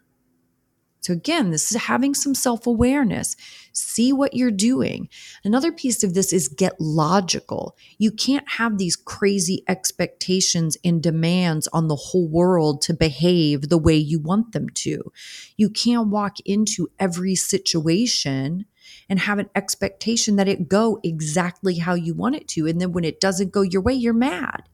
So, 1.02 1.12
again, 1.12 1.50
this 1.50 1.72
is 1.72 1.82
having 1.82 2.14
some 2.14 2.34
self 2.34 2.64
awareness. 2.64 3.36
See 3.72 4.12
what 4.12 4.34
you're 4.34 4.52
doing. 4.52 5.08
Another 5.44 5.72
piece 5.72 6.04
of 6.04 6.14
this 6.14 6.32
is 6.32 6.46
get 6.46 6.80
logical. 6.80 7.76
You 7.98 8.12
can't 8.12 8.48
have 8.48 8.78
these 8.78 8.94
crazy 8.94 9.64
expectations 9.68 10.76
and 10.84 11.02
demands 11.02 11.66
on 11.68 11.88
the 11.88 11.96
whole 11.96 12.28
world 12.28 12.82
to 12.82 12.94
behave 12.94 13.68
the 13.68 13.78
way 13.78 13.96
you 13.96 14.20
want 14.20 14.52
them 14.52 14.68
to. 14.68 15.12
You 15.56 15.70
can't 15.70 16.08
walk 16.08 16.36
into 16.44 16.88
every 17.00 17.34
situation 17.34 18.66
and 19.08 19.18
have 19.18 19.40
an 19.40 19.50
expectation 19.56 20.36
that 20.36 20.48
it 20.48 20.68
go 20.68 21.00
exactly 21.02 21.78
how 21.78 21.94
you 21.94 22.14
want 22.14 22.36
it 22.36 22.46
to. 22.48 22.68
And 22.68 22.80
then 22.80 22.92
when 22.92 23.04
it 23.04 23.20
doesn't 23.20 23.52
go 23.52 23.62
your 23.62 23.82
way, 23.82 23.94
you're 23.94 24.12
mad 24.12 24.68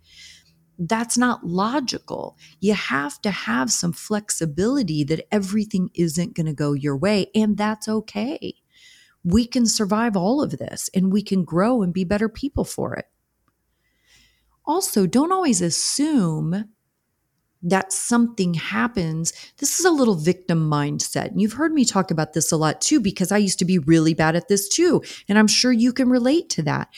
that's 0.79 1.19
not 1.19 1.45
logical. 1.45 2.39
You 2.61 2.75
have 2.75 3.21
to 3.23 3.31
have 3.31 3.71
some 3.73 3.93
flexibility 3.93 5.03
that 5.05 5.27
everything 5.33 5.91
isn't 5.95 6.35
going 6.35 6.47
to 6.47 6.53
go 6.53 6.73
your 6.73 6.97
way, 6.97 7.31
and 7.35 7.57
that's 7.57 7.89
okay. 7.89 8.55
We 9.25 9.47
can 9.47 9.67
survive 9.67 10.17
all 10.17 10.41
of 10.41 10.53
this 10.53 10.89
and 10.95 11.13
we 11.13 11.23
can 11.23 11.45
grow 11.45 11.83
and 11.83 11.93
be 11.93 12.05
better 12.05 12.29
people 12.29 12.65
for 12.65 12.95
it. 12.95 13.07
Also, 14.65 15.07
don't 15.07 15.33
always 15.33 15.61
assume 15.61 16.71
that 17.61 17.93
something 17.93 18.55
happens. 18.55 19.33
This 19.59 19.81
is 19.81 19.85
a 19.85 19.91
little 19.91 20.15
victim 20.15 20.71
mindset. 20.71 21.27
And 21.27 21.41
you've 21.41 21.55
heard 21.55 21.73
me 21.73 21.85
talk 21.85 22.11
about 22.13 22.33
this 22.33 22.53
a 22.53 22.57
lot 22.57 22.81
too, 22.81 23.01
because 23.01 23.33
I 23.33 23.39
used 23.39 23.59
to 23.59 23.65
be 23.65 23.79
really 23.79 24.15
bad 24.15 24.37
at 24.37 24.47
this 24.49 24.69
too. 24.69 25.03
And 25.29 25.37
I'm 25.39 25.49
sure 25.49 25.73
you 25.73 25.93
can 25.93 26.09
relate 26.09 26.49
to 26.51 26.63
that 26.63 26.89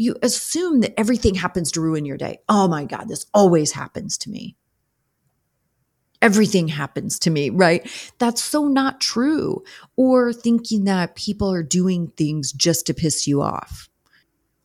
you 0.00 0.16
assume 0.22 0.80
that 0.80 0.98
everything 0.98 1.34
happens 1.34 1.70
to 1.72 1.80
ruin 1.80 2.06
your 2.06 2.16
day. 2.16 2.38
Oh 2.48 2.66
my 2.66 2.84
God, 2.84 3.06
this 3.06 3.26
always 3.34 3.72
happens 3.72 4.16
to 4.18 4.30
me. 4.30 4.56
Everything 6.22 6.68
happens 6.68 7.18
to 7.20 7.30
me, 7.30 7.50
right? 7.50 7.86
That's 8.18 8.42
so 8.42 8.66
not 8.66 9.00
true. 9.00 9.62
Or 9.96 10.32
thinking 10.32 10.84
that 10.84 11.16
people 11.16 11.52
are 11.52 11.62
doing 11.62 12.12
things 12.16 12.52
just 12.52 12.86
to 12.86 12.94
piss 12.94 13.26
you 13.26 13.42
off. 13.42 13.88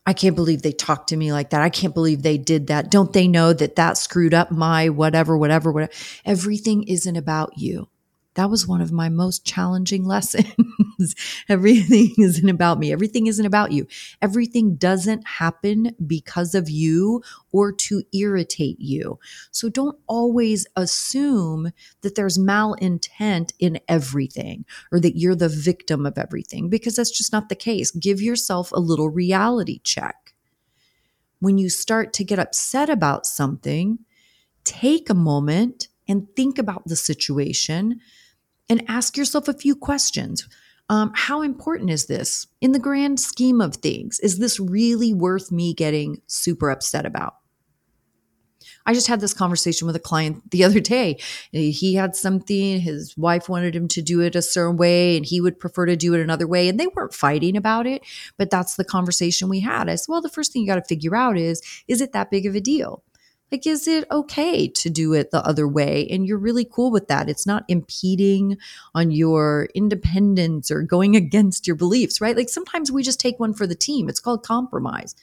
I 0.06 0.14
can't 0.14 0.36
believe 0.36 0.62
they 0.62 0.72
talked 0.72 1.10
to 1.10 1.16
me 1.16 1.32
like 1.32 1.50
that. 1.50 1.62
I 1.62 1.68
can't 1.68 1.94
believe 1.94 2.22
they 2.22 2.38
did 2.38 2.68
that. 2.68 2.90
Don't 2.90 3.12
they 3.12 3.28
know 3.28 3.52
that 3.52 3.76
that 3.76 3.98
screwed 3.98 4.34
up 4.34 4.50
my 4.50 4.88
whatever, 4.88 5.36
whatever, 5.36 5.70
whatever? 5.70 5.92
Everything 6.24 6.84
isn't 6.84 7.16
about 7.16 7.58
you 7.58 7.88
that 8.36 8.50
was 8.50 8.68
one 8.68 8.82
of 8.82 8.92
my 8.92 9.08
most 9.08 9.44
challenging 9.44 10.04
lessons. 10.06 11.14
Everything 11.48 12.14
isn't 12.18 12.48
about 12.48 12.78
me. 12.78 12.92
Everything 12.92 13.26
isn't 13.26 13.44
about 13.44 13.72
you. 13.72 13.86
Everything 14.22 14.76
doesn't 14.76 15.26
happen 15.26 15.94
because 16.06 16.54
of 16.54 16.70
you 16.70 17.22
or 17.50 17.72
to 17.72 18.02
irritate 18.12 18.78
you. 18.78 19.18
So 19.50 19.68
don't 19.68 19.98
always 20.06 20.66
assume 20.76 21.72
that 22.02 22.14
there's 22.14 22.38
malintent 22.38 23.52
in 23.58 23.80
everything 23.88 24.64
or 24.92 25.00
that 25.00 25.16
you're 25.16 25.34
the 25.34 25.48
victim 25.48 26.06
of 26.06 26.18
everything 26.18 26.68
because 26.68 26.96
that's 26.96 27.16
just 27.16 27.32
not 27.32 27.48
the 27.48 27.56
case. 27.56 27.90
Give 27.90 28.20
yourself 28.20 28.70
a 28.72 28.80
little 28.80 29.08
reality 29.08 29.80
check. 29.82 30.34
When 31.40 31.58
you 31.58 31.68
start 31.68 32.12
to 32.14 32.24
get 32.24 32.38
upset 32.38 32.88
about 32.90 33.26
something, 33.26 33.98
take 34.64 35.08
a 35.08 35.14
moment 35.14 35.88
and 36.08 36.26
think 36.36 36.58
about 36.58 36.84
the 36.86 36.96
situation 36.96 38.00
and 38.68 38.84
ask 38.88 39.16
yourself 39.16 39.48
a 39.48 39.54
few 39.54 39.74
questions. 39.74 40.48
Um, 40.88 41.12
how 41.14 41.42
important 41.42 41.90
is 41.90 42.06
this 42.06 42.46
in 42.60 42.72
the 42.72 42.78
grand 42.78 43.18
scheme 43.18 43.60
of 43.60 43.76
things? 43.76 44.20
Is 44.20 44.38
this 44.38 44.60
really 44.60 45.12
worth 45.12 45.50
me 45.50 45.74
getting 45.74 46.22
super 46.26 46.70
upset 46.70 47.04
about? 47.04 47.34
I 48.88 48.94
just 48.94 49.08
had 49.08 49.20
this 49.20 49.34
conversation 49.34 49.86
with 49.86 49.96
a 49.96 50.00
client 50.00 50.48
the 50.52 50.64
other 50.64 50.80
day. 50.80 51.18
He 51.50 51.94
had 51.94 52.14
something, 52.14 52.80
his 52.80 53.16
wife 53.16 53.48
wanted 53.48 53.74
him 53.74 53.88
to 53.88 54.02
do 54.02 54.20
it 54.20 54.36
a 54.36 54.42
certain 54.42 54.76
way, 54.76 55.16
and 55.16 55.26
he 55.26 55.40
would 55.40 55.58
prefer 55.58 55.86
to 55.86 55.96
do 55.96 56.14
it 56.14 56.20
another 56.20 56.46
way. 56.46 56.68
And 56.68 56.78
they 56.78 56.86
weren't 56.86 57.12
fighting 57.14 57.56
about 57.56 57.86
it, 57.86 58.02
but 58.38 58.50
that's 58.50 58.76
the 58.76 58.84
conversation 58.84 59.48
we 59.48 59.60
had. 59.60 59.88
I 59.88 59.96
said, 59.96 60.06
Well, 60.08 60.22
the 60.22 60.28
first 60.28 60.52
thing 60.52 60.62
you 60.62 60.68
got 60.68 60.76
to 60.76 60.84
figure 60.84 61.16
out 61.16 61.36
is, 61.36 61.60
is 61.88 62.00
it 62.00 62.12
that 62.12 62.30
big 62.30 62.46
of 62.46 62.54
a 62.54 62.60
deal? 62.60 63.02
Like, 63.52 63.66
is 63.66 63.86
it 63.86 64.10
okay 64.10 64.66
to 64.68 64.90
do 64.90 65.12
it 65.12 65.30
the 65.30 65.46
other 65.46 65.68
way? 65.68 66.08
And 66.10 66.26
you're 66.26 66.38
really 66.38 66.64
cool 66.64 66.90
with 66.90 67.06
that. 67.08 67.28
It's 67.28 67.46
not 67.46 67.64
impeding 67.68 68.58
on 68.94 69.12
your 69.12 69.68
independence 69.74 70.70
or 70.70 70.82
going 70.82 71.14
against 71.24 71.66
your 71.66 71.76
beliefs, 71.76 72.20
right? 72.20 72.36
Like 72.36 72.48
sometimes 72.48 72.90
we 72.90 73.02
just 73.02 73.20
take 73.20 73.38
one 73.38 73.54
for 73.54 73.66
the 73.66 73.74
team. 73.74 74.08
It's 74.08 74.20
called 74.20 74.42
compromise. 74.44 75.14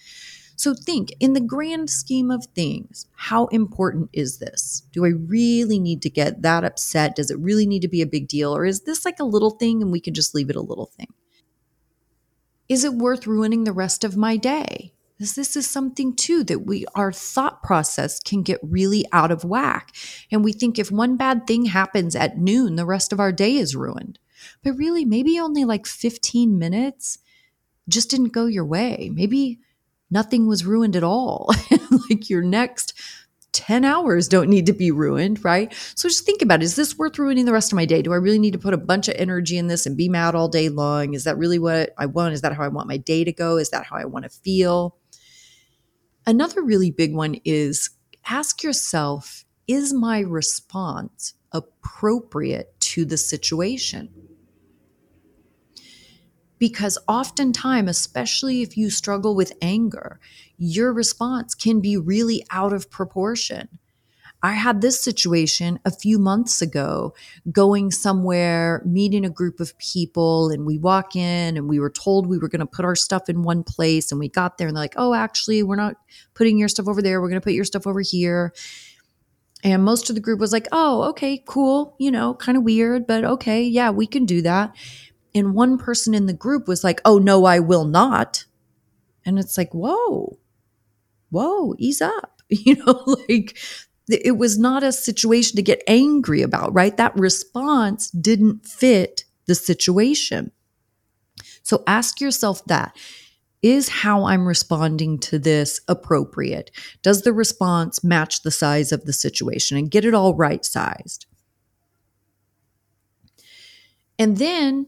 So 0.56 0.74
think 0.74 1.12
in 1.20 1.34
the 1.34 1.42
grand 1.42 1.90
scheme 1.90 2.30
of 2.32 2.46
things, 2.56 3.08
how 3.16 3.48
important 3.48 4.10
is 4.14 4.38
this? 4.38 4.84
Do 4.92 5.04
I 5.04 5.10
really 5.10 5.80
need 5.80 6.02
to 6.04 6.10
get 6.10 6.44
that 6.44 6.64
upset? 6.64 7.16
Does 7.16 7.32
it 7.32 7.40
really 7.40 7.66
need 7.66 7.82
to 7.82 7.88
be 7.88 8.02
a 8.02 8.08
big 8.08 8.28
deal? 8.28 8.56
Or 8.56 8.64
is 8.64 8.82
this 8.82 9.04
like 9.04 9.20
a 9.20 9.26
little 9.26 9.52
thing 9.52 9.82
and 9.82 9.92
we 9.92 10.00
can 10.00 10.14
just 10.14 10.36
leave 10.36 10.50
it 10.50 10.56
a 10.56 10.62
little 10.62 10.86
thing? 10.86 11.14
Is 12.70 12.84
it 12.84 12.94
worth 12.94 13.28
ruining 13.28 13.64
the 13.64 13.74
rest 13.74 14.04
of 14.04 14.16
my 14.16 14.38
day? 14.38 14.93
Because 15.24 15.36
this 15.36 15.56
is 15.56 15.66
something 15.70 16.14
too 16.14 16.44
that 16.44 16.66
we, 16.66 16.86
our 16.96 17.14
thought 17.14 17.64
process 17.64 18.20
can 18.20 18.44
get 18.44 18.60
really 18.62 19.06
out 19.14 19.32
of 19.32 19.46
whack. 19.46 19.96
And 20.30 20.44
we 20.44 20.52
think 20.52 20.78
if 20.78 20.92
one 20.92 21.16
bad 21.16 21.48
thing 21.48 21.64
happens 21.64 22.14
at 22.14 22.38
noon, 22.38 22.76
the 22.76 22.86
rest 22.86 23.14
of 23.14 23.22
our 23.22 23.32
day 23.32 23.56
is 23.56 23.74
ruined. 23.74 24.20
But 24.66 24.74
really, 24.74 25.06
maybe 25.06 25.40
only 25.40 25.64
like 25.64 25.86
15 25.86 26.60
minutes 26.60 27.20
just 27.88 28.10
didn't 28.10 28.34
go 28.34 28.48
your 28.48 28.66
way. 28.66 29.12
Maybe 29.14 29.60
nothing 30.12 30.46
was 30.46 30.66
ruined 30.66 30.98
at 30.98 31.06
all. 31.06 31.50
like 32.10 32.30
your 32.30 32.42
next 32.42 32.92
10 33.54 33.86
hours 33.86 34.28
don't 34.28 34.50
need 34.50 34.66
to 34.66 34.74
be 34.74 34.92
ruined, 34.92 35.46
right? 35.46 35.74
So 35.96 36.10
just 36.10 36.26
think 36.26 36.42
about 36.42 36.62
it. 36.62 36.66
Is 36.66 36.76
this 36.76 36.98
worth 36.98 37.18
ruining 37.18 37.46
the 37.46 37.54
rest 37.54 37.72
of 37.72 37.78
my 37.78 37.86
day? 37.86 38.02
Do 38.02 38.12
I 38.12 38.18
really 38.18 38.40
need 38.40 38.52
to 38.52 38.60
put 38.60 38.74
a 38.74 38.78
bunch 38.78 39.08
of 39.08 39.16
energy 39.18 39.58
in 39.58 39.68
this 39.68 39.86
and 39.86 39.96
be 39.96 40.10
mad 40.10 40.36
all 40.36 40.50
day 40.50 40.68
long? 40.68 41.14
Is 41.14 41.24
that 41.24 41.38
really 41.38 41.60
what 41.60 41.94
I 41.98 42.08
want? 42.08 42.34
Is 42.34 42.42
that 42.42 42.52
how 42.52 42.64
I 42.64 42.68
want 42.68 42.90
my 42.90 42.98
day 42.98 43.24
to 43.24 43.32
go? 43.32 43.56
Is 43.56 43.70
that 43.70 43.86
how 43.86 43.96
I 43.96 44.04
want 44.04 44.24
to 44.24 44.30
feel? 44.30 44.98
Another 46.26 46.62
really 46.62 46.92
big 46.92 47.14
one 47.14 47.36
is 47.44 47.90
ask 48.26 48.64
yourself 48.64 49.44
is 49.68 49.94
my 49.94 50.20
response 50.20 51.34
appropriate 51.52 52.80
to 52.80 53.06
the 53.06 53.18
situation? 53.18 54.10
Because 56.60 56.98
oftentimes, 57.08 57.90
especially 57.90 58.62
if 58.62 58.78
you 58.78 58.90
struggle 58.90 59.36
with 59.36 59.52
anger, 59.62 60.20
your 60.58 60.94
response 60.94 61.56
can 61.56 61.82
be 61.82 61.98
really 61.98 62.46
out 62.52 62.72
of 62.72 62.90
proportion. 62.90 63.80
I 64.44 64.52
had 64.52 64.82
this 64.82 65.02
situation 65.02 65.80
a 65.86 65.92
few 65.92 66.20
months 66.20 66.62
ago 66.62 67.16
going 67.50 67.92
somewhere, 67.92 68.84
meeting 68.86 69.26
a 69.26 69.30
group 69.30 69.62
of 69.62 69.78
people, 69.78 70.50
and 70.50 70.66
we 70.66 70.78
walk 70.78 71.16
in 71.16 71.56
and 71.56 71.70
we 71.70 71.80
were 71.80 71.90
told 71.90 72.28
we 72.28 72.38
were 72.38 72.50
going 72.50 72.60
to 72.60 72.66
put 72.66 72.84
our 72.84 72.96
stuff 72.96 73.30
in 73.30 73.44
one 73.44 73.64
place. 73.64 74.12
And 74.12 74.20
we 74.20 74.28
got 74.28 74.58
there 74.58 74.68
and 74.68 74.76
they're 74.76 74.84
like, 74.84 74.96
oh, 74.98 75.14
actually, 75.14 75.64
we're 75.64 75.78
not 75.78 75.96
putting 76.34 76.58
your 76.58 76.68
stuff 76.68 76.90
over 76.90 77.02
there. 77.02 77.22
We're 77.22 77.30
going 77.30 77.40
to 77.40 77.46
put 77.46 77.54
your 77.54 77.64
stuff 77.64 77.88
over 77.88 78.02
here. 78.02 78.54
And 79.64 79.82
most 79.82 80.10
of 80.10 80.16
the 80.16 80.22
group 80.22 80.42
was 80.42 80.52
like, 80.52 80.68
oh, 80.74 81.04
okay, 81.12 81.42
cool, 81.48 81.96
you 81.98 82.12
know, 82.12 82.34
kind 82.34 82.58
of 82.58 82.66
weird, 82.66 83.08
but 83.08 83.24
okay, 83.24 83.64
yeah, 83.64 83.92
we 83.92 84.06
can 84.06 84.26
do 84.26 84.42
that. 84.42 84.76
And 85.34 85.56
one 85.56 85.78
person 85.78 86.14
in 86.14 86.26
the 86.26 86.34
group 86.34 86.68
was 86.68 86.84
like, 86.84 87.00
oh, 87.06 87.18
no, 87.18 87.46
I 87.46 87.60
will 87.60 87.86
not. 87.86 88.44
And 89.26 89.40
it's 89.40 89.58
like, 89.58 89.74
whoa, 89.74 90.38
whoa, 91.30 91.76
ease 91.78 92.02
up. 92.02 92.32
You 92.50 92.76
know, 92.76 93.02
like 93.30 93.58
it 94.10 94.38
was 94.38 94.60
not 94.60 94.84
a 94.84 94.92
situation 94.92 95.56
to 95.56 95.62
get 95.62 95.82
angry 95.88 96.42
about, 96.42 96.74
right? 96.74 96.98
That 96.98 97.18
response 97.18 98.10
didn't 98.12 98.66
fit 98.66 99.24
the 99.46 99.56
situation. 99.56 100.52
So 101.64 101.84
ask 101.88 102.20
yourself 102.20 102.66
that. 102.66 102.96
is 103.64 103.88
how 103.88 104.26
I'm 104.26 104.46
responding 104.46 105.18
to 105.20 105.40
this 105.40 105.80
appropriate? 105.88 106.70
Does 107.02 107.22
the 107.22 107.32
response 107.32 108.04
match 108.04 108.42
the 108.44 108.52
size 108.52 108.92
of 108.92 109.06
the 109.06 109.14
situation 109.14 109.78
and 109.78 109.90
get 109.90 110.04
it 110.04 110.14
all 110.14 110.36
right 110.36 110.64
sized? 110.66 111.26
And 114.20 114.38
then 114.38 114.88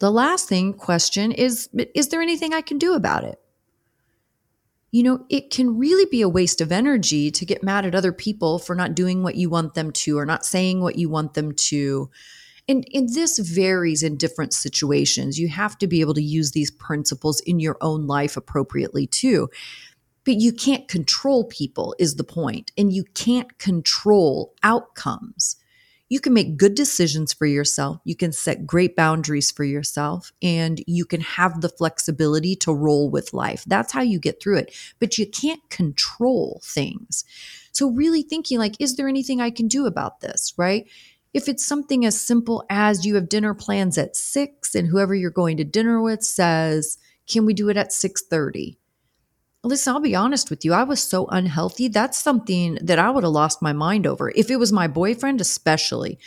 the 0.00 0.10
last 0.10 0.48
thing 0.48 0.74
question 0.74 1.32
is 1.32 1.68
is 1.94 2.08
there 2.08 2.20
anything 2.20 2.52
I 2.52 2.60
can 2.60 2.78
do 2.78 2.94
about 2.94 3.24
it? 3.24 3.40
You 4.90 5.02
know, 5.02 5.26
it 5.28 5.50
can 5.50 5.76
really 5.76 6.06
be 6.10 6.22
a 6.22 6.28
waste 6.28 6.60
of 6.60 6.72
energy 6.72 7.30
to 7.30 7.44
get 7.44 7.62
mad 7.62 7.84
at 7.84 7.94
other 7.94 8.12
people 8.12 8.58
for 8.58 8.74
not 8.74 8.94
doing 8.94 9.22
what 9.22 9.36
you 9.36 9.50
want 9.50 9.74
them 9.74 9.92
to 9.92 10.18
or 10.18 10.24
not 10.24 10.46
saying 10.46 10.80
what 10.80 10.96
you 10.96 11.10
want 11.10 11.34
them 11.34 11.52
to 11.52 12.10
and, 12.68 12.86
and 12.92 13.08
this 13.08 13.38
varies 13.38 14.02
in 14.02 14.16
different 14.16 14.52
situations. 14.52 15.38
You 15.38 15.48
have 15.48 15.78
to 15.78 15.86
be 15.86 16.00
able 16.02 16.14
to 16.14 16.22
use 16.22 16.52
these 16.52 16.70
principles 16.70 17.40
in 17.40 17.60
your 17.60 17.78
own 17.80 18.06
life 18.06 18.36
appropriately 18.36 19.06
too. 19.06 19.48
But 20.24 20.34
you 20.34 20.52
can't 20.52 20.86
control 20.86 21.44
people, 21.44 21.94
is 21.98 22.16
the 22.16 22.24
point, 22.24 22.70
and 22.76 22.92
you 22.92 23.04
can't 23.14 23.58
control 23.58 24.52
outcomes. 24.62 25.56
You 26.08 26.20
can 26.20 26.32
make 26.32 26.56
good 26.56 26.74
decisions 26.74 27.32
for 27.32 27.46
yourself. 27.46 28.00
You 28.04 28.16
can 28.16 28.32
set 28.32 28.66
great 28.66 28.96
boundaries 28.96 29.50
for 29.50 29.64
yourself, 29.64 30.32
and 30.42 30.82
you 30.86 31.04
can 31.04 31.20
have 31.20 31.60
the 31.60 31.68
flexibility 31.68 32.56
to 32.56 32.72
roll 32.72 33.10
with 33.10 33.34
life. 33.34 33.64
That's 33.66 33.92
how 33.92 34.00
you 34.00 34.18
get 34.18 34.40
through 34.40 34.58
it. 34.58 34.74
But 34.98 35.18
you 35.18 35.26
can't 35.26 35.68
control 35.68 36.60
things. 36.64 37.24
So, 37.72 37.90
really 37.90 38.22
thinking, 38.22 38.58
like, 38.58 38.76
is 38.80 38.96
there 38.96 39.08
anything 39.08 39.40
I 39.40 39.50
can 39.50 39.68
do 39.68 39.86
about 39.86 40.20
this, 40.20 40.54
right? 40.56 40.86
If 41.34 41.46
it's 41.46 41.64
something 41.64 42.06
as 42.06 42.18
simple 42.18 42.64
as 42.70 43.04
you 43.04 43.14
have 43.16 43.28
dinner 43.28 43.52
plans 43.52 43.98
at 43.98 44.16
6 44.16 44.74
and 44.74 44.88
whoever 44.88 45.14
you're 45.14 45.30
going 45.30 45.58
to 45.58 45.64
dinner 45.64 46.00
with 46.00 46.22
says, 46.24 46.96
"Can 47.26 47.44
we 47.44 47.52
do 47.52 47.68
it 47.68 47.76
at 47.76 47.92
6:30?" 47.92 48.78
Listen, 49.64 49.92
I'll 49.92 50.00
be 50.00 50.14
honest 50.14 50.50
with 50.50 50.64
you. 50.64 50.72
I 50.72 50.84
was 50.84 51.02
so 51.02 51.26
unhealthy. 51.26 51.88
That's 51.88 52.16
something 52.22 52.78
that 52.80 52.98
I 52.98 53.10
would 53.10 53.24
have 53.24 53.32
lost 53.32 53.60
my 53.60 53.72
mind 53.72 54.06
over. 54.06 54.30
If 54.36 54.50
it 54.50 54.56
was 54.56 54.72
my 54.72 54.86
boyfriend, 54.86 55.40
especially, 55.40 56.18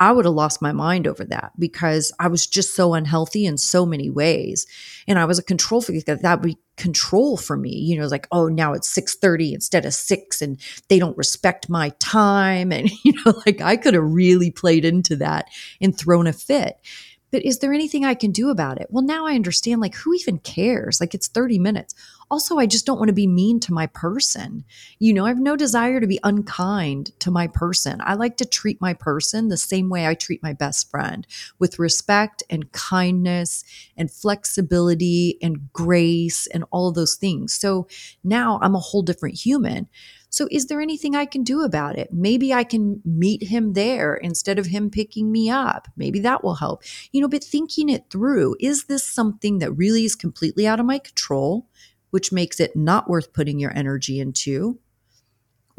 I 0.00 0.12
would 0.12 0.24
have 0.24 0.34
lost 0.34 0.62
my 0.62 0.72
mind 0.72 1.06
over 1.06 1.24
that 1.24 1.52
because 1.58 2.12
I 2.18 2.28
was 2.28 2.46
just 2.46 2.74
so 2.74 2.94
unhealthy 2.94 3.44
in 3.44 3.58
so 3.58 3.84
many 3.84 4.08
ways. 4.08 4.66
And 5.06 5.18
I 5.18 5.26
was 5.26 5.38
a 5.38 5.42
control 5.42 5.82
freak 5.82 6.06
that 6.06 6.22
that 6.22 6.40
would 6.40 6.46
be 6.46 6.58
control 6.76 7.36
for 7.36 7.56
me. 7.58 7.70
You 7.76 8.00
know, 8.00 8.06
like, 8.06 8.26
oh, 8.32 8.48
now 8.48 8.72
it's 8.72 8.88
6:30 8.88 9.52
instead 9.52 9.84
of 9.84 9.92
6 9.92 10.40
and 10.40 10.58
they 10.88 10.98
don't 10.98 11.18
respect 11.18 11.68
my 11.68 11.90
time. 11.98 12.72
And, 12.72 12.90
you 13.04 13.12
know, 13.24 13.34
like 13.44 13.60
I 13.60 13.76
could 13.76 13.92
have 13.94 14.04
really 14.04 14.50
played 14.50 14.86
into 14.86 15.16
that 15.16 15.48
and 15.80 15.96
thrown 15.96 16.26
a 16.26 16.32
fit 16.32 16.78
but 17.30 17.44
is 17.44 17.58
there 17.58 17.72
anything 17.72 18.04
I 18.04 18.14
can 18.14 18.30
do 18.30 18.50
about 18.50 18.80
it? 18.80 18.88
Well, 18.90 19.04
now 19.04 19.26
I 19.26 19.34
understand 19.34 19.80
like 19.80 19.94
who 19.94 20.14
even 20.14 20.38
cares? 20.38 21.00
Like 21.00 21.14
it's 21.14 21.28
30 21.28 21.58
minutes. 21.58 21.94
Also, 22.30 22.58
I 22.58 22.66
just 22.66 22.84
don't 22.84 22.98
want 22.98 23.08
to 23.08 23.14
be 23.14 23.26
mean 23.26 23.58
to 23.60 23.72
my 23.72 23.86
person. 23.86 24.64
You 24.98 25.14
know, 25.14 25.24
I 25.24 25.28
have 25.28 25.38
no 25.38 25.56
desire 25.56 25.98
to 25.98 26.06
be 26.06 26.20
unkind 26.22 27.18
to 27.20 27.30
my 27.30 27.46
person. 27.46 28.00
I 28.04 28.14
like 28.14 28.36
to 28.38 28.44
treat 28.44 28.80
my 28.80 28.92
person 28.92 29.48
the 29.48 29.56
same 29.56 29.88
way 29.88 30.06
I 30.06 30.14
treat 30.14 30.42
my 30.42 30.52
best 30.52 30.90
friend 30.90 31.26
with 31.58 31.78
respect 31.78 32.42
and 32.50 32.70
kindness 32.72 33.64
and 33.96 34.10
flexibility 34.10 35.38
and 35.40 35.72
grace 35.72 36.46
and 36.48 36.64
all 36.70 36.88
of 36.88 36.94
those 36.94 37.14
things. 37.14 37.54
So 37.54 37.86
now 38.22 38.58
I'm 38.62 38.74
a 38.74 38.80
whole 38.80 39.02
different 39.02 39.36
human. 39.36 39.88
So, 40.30 40.46
is 40.50 40.66
there 40.66 40.80
anything 40.80 41.16
I 41.16 41.24
can 41.24 41.42
do 41.42 41.62
about 41.62 41.98
it? 41.98 42.12
Maybe 42.12 42.52
I 42.52 42.64
can 42.64 43.00
meet 43.04 43.44
him 43.44 43.72
there 43.72 44.14
instead 44.14 44.58
of 44.58 44.66
him 44.66 44.90
picking 44.90 45.32
me 45.32 45.48
up. 45.48 45.88
Maybe 45.96 46.20
that 46.20 46.44
will 46.44 46.56
help. 46.56 46.82
You 47.12 47.22
know, 47.22 47.28
but 47.28 47.42
thinking 47.42 47.88
it 47.88 48.10
through 48.10 48.56
is 48.60 48.84
this 48.84 49.04
something 49.04 49.58
that 49.58 49.72
really 49.72 50.04
is 50.04 50.14
completely 50.14 50.66
out 50.66 50.80
of 50.80 50.86
my 50.86 50.98
control, 50.98 51.66
which 52.10 52.32
makes 52.32 52.60
it 52.60 52.76
not 52.76 53.08
worth 53.08 53.32
putting 53.32 53.58
your 53.58 53.76
energy 53.76 54.20
into? 54.20 54.78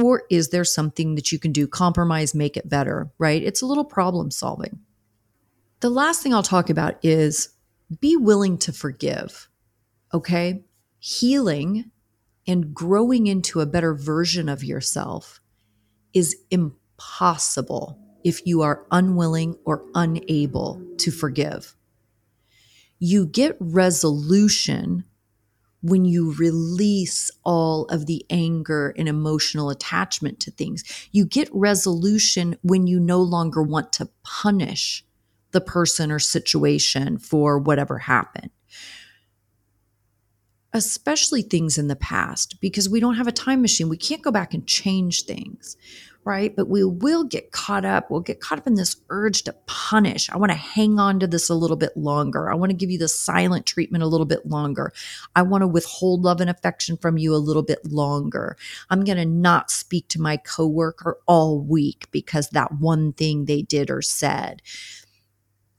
Or 0.02 0.24
is 0.30 0.50
there 0.50 0.64
something 0.64 1.16
that 1.16 1.32
you 1.32 1.40
can 1.40 1.52
do, 1.52 1.68
compromise, 1.68 2.34
make 2.34 2.56
it 2.56 2.70
better, 2.70 3.12
right? 3.18 3.44
It's 3.44 3.62
a 3.62 3.66
little 3.66 3.84
problem 3.84 4.32
solving. 4.32 4.80
The 5.82 5.90
last 5.90 6.24
thing 6.24 6.34
I'll 6.34 6.44
talk 6.44 6.70
about 6.70 6.96
is 7.04 7.50
be 8.00 8.16
willing 8.16 8.58
to 8.60 8.72
forgive. 8.72 9.50
Okay. 10.14 10.64
Healing 11.00 11.92
and 12.50 12.74
growing 12.74 13.28
into 13.28 13.62
a 13.62 13.68
better 13.68 13.94
version 13.94 14.50
of 14.50 14.64
yourself 14.64 15.40
is 16.16 16.36
impossible 16.50 17.96
if 18.24 18.44
you 18.44 18.64
are 18.64 18.88
unwilling 18.90 19.56
or 19.66 19.86
unable 19.94 20.82
to 20.98 21.12
forgive. 21.12 21.76
You 22.98 23.28
get 23.28 23.56
resolution 23.60 25.04
when 25.84 26.06
you 26.06 26.34
release 26.34 27.30
all 27.44 27.86
of 27.86 28.08
the 28.08 28.26
anger 28.32 28.96
and 28.98 29.08
emotional 29.08 29.70
attachment 29.70 30.40
to 30.40 30.50
things. 30.50 30.84
You 31.12 31.26
get 31.26 31.50
resolution 31.54 32.58
when 32.64 32.88
you 32.88 33.00
no 33.00 33.22
longer 33.22 33.62
want 33.62 33.94
to 33.94 34.10
punish 34.24 35.06
the 35.52 35.62
person 35.62 36.12
or 36.12 36.18
situation 36.18 37.20
for 37.20 37.60
whatever 37.60 38.00
happened 38.00 38.50
especially 40.73 41.41
things 41.41 41.77
in 41.77 41.88
the 41.88 41.95
past, 41.95 42.60
because 42.62 42.89
we 42.89 42.99
don't 42.99 43.15
have 43.15 43.27
a 43.27 43.32
time 43.32 43.62
machine. 43.62 43.89
We 43.89 43.97
can't 43.97 44.21
go 44.21 44.32
back 44.32 44.53
and 44.53 44.67
change 44.67 45.23
things, 45.23 45.77
right? 46.25 46.55
But 46.55 46.69
we 46.69 46.84
will 46.84 47.23
get 47.23 47.51
caught 47.51 47.86
up. 47.86 48.12
We'll 48.12 48.19
get 48.19 48.39
caught 48.39 48.60
up 48.60 48.67
in 48.67 48.75
this 48.75 48.97
urge 49.10 49.43
to 49.43 49.55
punish. 49.65 50.29
I 50.29 50.38
want 50.38 50.51
to 50.51 50.58
hang 50.58 50.99
on 50.99 51.19
to 51.21 51.27
this 51.27 51.49
a 51.49 51.55
little 51.55 51.77
bit 51.77 51.97
longer. 51.97 52.51
I 52.51 52.55
want 52.55 52.69
to 52.69 52.75
give 52.75 52.91
you 52.91 52.99
the 52.99 53.08
silent 53.08 53.65
treatment 53.65 54.03
a 54.03 54.08
little 54.08 54.27
bit 54.27 54.45
longer. 54.45 54.93
I 55.36 55.41
want 55.41 55.63
to 55.63 55.67
withhold 55.67 56.21
love 56.21 56.39
and 56.39 56.49
affection 56.49 56.97
from 56.97 57.17
you 57.17 57.34
a 57.34 57.38
little 57.38 57.63
bit 57.63 57.86
longer. 57.86 58.55
I'm 58.91 59.03
going 59.03 59.17
to 59.17 59.25
not 59.25 59.71
speak 59.71 60.08
to 60.10 60.21
my 60.21 60.38
coworker 60.38 61.17
all 61.25 61.60
week 61.60 62.08
because 62.12 62.49
that 62.49 62.73
one 62.79 63.13
thing 63.13 63.45
they 63.45 63.63
did 63.63 63.89
or 63.89 64.03
said 64.03 64.62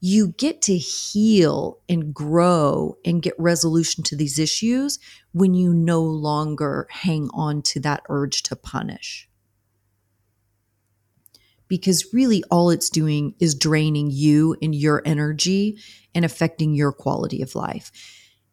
you 0.03 0.29
get 0.29 0.63
to 0.63 0.75
heal 0.75 1.79
and 1.87 2.11
grow 2.11 2.97
and 3.05 3.21
get 3.21 3.35
resolution 3.37 4.03
to 4.03 4.15
these 4.15 4.39
issues 4.39 4.97
when 5.31 5.53
you 5.53 5.75
no 5.75 6.01
longer 6.01 6.87
hang 6.89 7.29
on 7.33 7.61
to 7.61 7.79
that 7.79 8.01
urge 8.09 8.41
to 8.41 8.55
punish. 8.55 9.29
Because 11.67 12.11
really, 12.11 12.43
all 12.49 12.71
it's 12.71 12.89
doing 12.89 13.35
is 13.39 13.53
draining 13.53 14.09
you 14.11 14.57
and 14.61 14.73
your 14.73 15.03
energy 15.05 15.77
and 16.15 16.25
affecting 16.25 16.73
your 16.73 16.91
quality 16.91 17.41
of 17.43 17.55
life. 17.55 17.91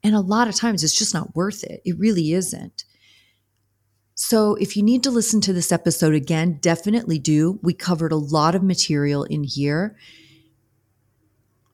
And 0.04 0.14
a 0.14 0.20
lot 0.20 0.48
of 0.48 0.54
times 0.54 0.84
it's 0.84 0.96
just 0.96 1.14
not 1.14 1.34
worth 1.34 1.64
it. 1.64 1.80
It 1.84 1.98
really 1.98 2.32
isn't. 2.32 2.84
So, 4.14 4.54
if 4.56 4.76
you 4.76 4.82
need 4.82 5.02
to 5.04 5.10
listen 5.10 5.40
to 5.42 5.52
this 5.52 5.72
episode 5.72 6.14
again, 6.14 6.58
definitely 6.60 7.18
do. 7.18 7.58
We 7.62 7.72
covered 7.72 8.12
a 8.12 8.16
lot 8.16 8.54
of 8.54 8.62
material 8.62 9.24
in 9.24 9.44
here 9.44 9.96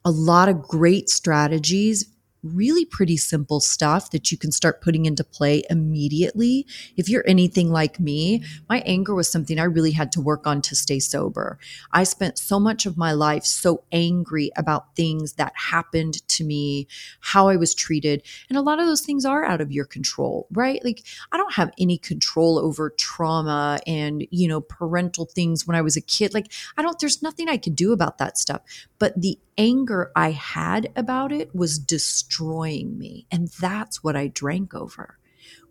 a 0.05 0.11
lot 0.11 0.49
of 0.49 0.63
great 0.63 1.09
strategies 1.09 2.15
really 2.45 2.85
pretty 2.85 3.17
simple 3.17 3.59
stuff 3.59 4.11
that 4.11 4.31
you 4.31 4.39
can 4.39 4.53
start 4.53 4.83
putting 4.83 5.07
into 5.07 5.25
play 5.25 5.63
immediately. 5.71 6.67
If 6.97 7.09
you're 7.09 7.25
anything 7.27 7.71
like 7.71 7.99
me, 7.99 8.45
my 8.69 8.81
anger 8.81 9.15
was 9.15 9.29
something 9.29 9.59
I 9.59 9.65
really 9.65 9.93
had 9.93 10.13
to 10.13 10.21
work 10.21 10.47
on 10.47 10.61
to 10.63 10.77
stay 10.77 11.01
sober. 11.01 11.59
I 11.93 12.05
spent 12.05 12.39
so 12.39 12.61
much 12.61 12.87
of 12.87 12.99
my 12.99 13.13
life 13.13 13.45
so 13.45 13.83
angry 13.91 14.51
about 14.57 14.95
things 14.95 15.35
that 15.35 15.53
happened 15.57 16.27
to 16.29 16.45
me, 16.45 16.87
how 17.21 17.49
I 17.49 17.57
was 17.57 17.75
treated. 17.75 18.23
And 18.49 18.59
a 18.59 18.63
lot 18.63 18.79
of 18.79 18.87
those 18.87 19.01
things 19.01 19.25
are 19.25 19.45
out 19.45 19.61
of 19.61 19.73
your 19.73 19.87
control, 19.87 20.47
right? 20.53 20.85
Like 20.85 21.03
I 21.33 21.37
don't 21.39 21.55
have 21.55 21.73
any 21.79 21.97
control 21.97 22.59
over 22.59 22.91
trauma 22.91 23.79
and, 23.87 24.27
you 24.31 24.49
know, 24.49 24.61
parental 24.61 25.25
things 25.25 25.67
when 25.67 25.77
I 25.77 25.83
was 25.83 25.97
a 25.97 26.03
kid. 26.03 26.35
Like 26.35 26.53
I 26.77 26.83
don't, 26.83 26.99
there's 26.99 27.23
nothing 27.23 27.49
I 27.49 27.57
could 27.57 27.75
do 27.75 27.93
about 27.93 28.19
that 28.19 28.37
stuff. 28.37 28.61
But 28.99 29.21
the 29.21 29.39
anger 29.59 30.11
I 30.17 30.31
had 30.31 30.93
about 30.97 31.33
it 31.33 31.55
was 31.55 31.79
destroying 31.79 32.99
me. 32.99 33.27
And 33.31 33.49
that's 33.61 34.03
what 34.03 34.17
I 34.17 34.29
drank 34.29 34.75
over 34.75 35.19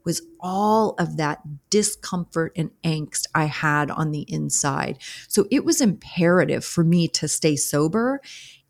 was 0.05 0.21
all 0.39 0.95
of 0.99 1.17
that 1.17 1.41
discomfort 1.69 2.51
and 2.55 2.71
angst 2.83 3.25
I 3.33 3.45
had 3.45 3.89
on 3.89 4.11
the 4.11 4.25
inside. 4.27 4.97
So 5.27 5.45
it 5.49 5.65
was 5.65 5.81
imperative 5.81 6.65
for 6.65 6.83
me 6.83 7.07
to 7.09 7.27
stay 7.27 7.55
sober 7.55 8.21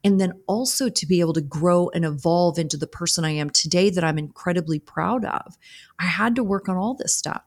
and 0.03 0.19
then 0.19 0.33
also 0.47 0.89
to 0.89 1.05
be 1.05 1.21
able 1.21 1.33
to 1.33 1.41
grow 1.41 1.89
and 1.93 2.03
evolve 2.03 2.59
into 2.59 2.77
the 2.77 2.87
person 2.87 3.23
I 3.23 3.31
am 3.31 3.49
today 3.49 3.89
that 3.89 4.03
I'm 4.03 4.17
incredibly 4.17 4.79
proud 4.79 5.25
of. 5.25 5.57
I 5.97 6.05
had 6.05 6.35
to 6.35 6.43
work 6.43 6.67
on 6.67 6.75
all 6.75 6.93
this 6.93 7.15
stuff. 7.15 7.43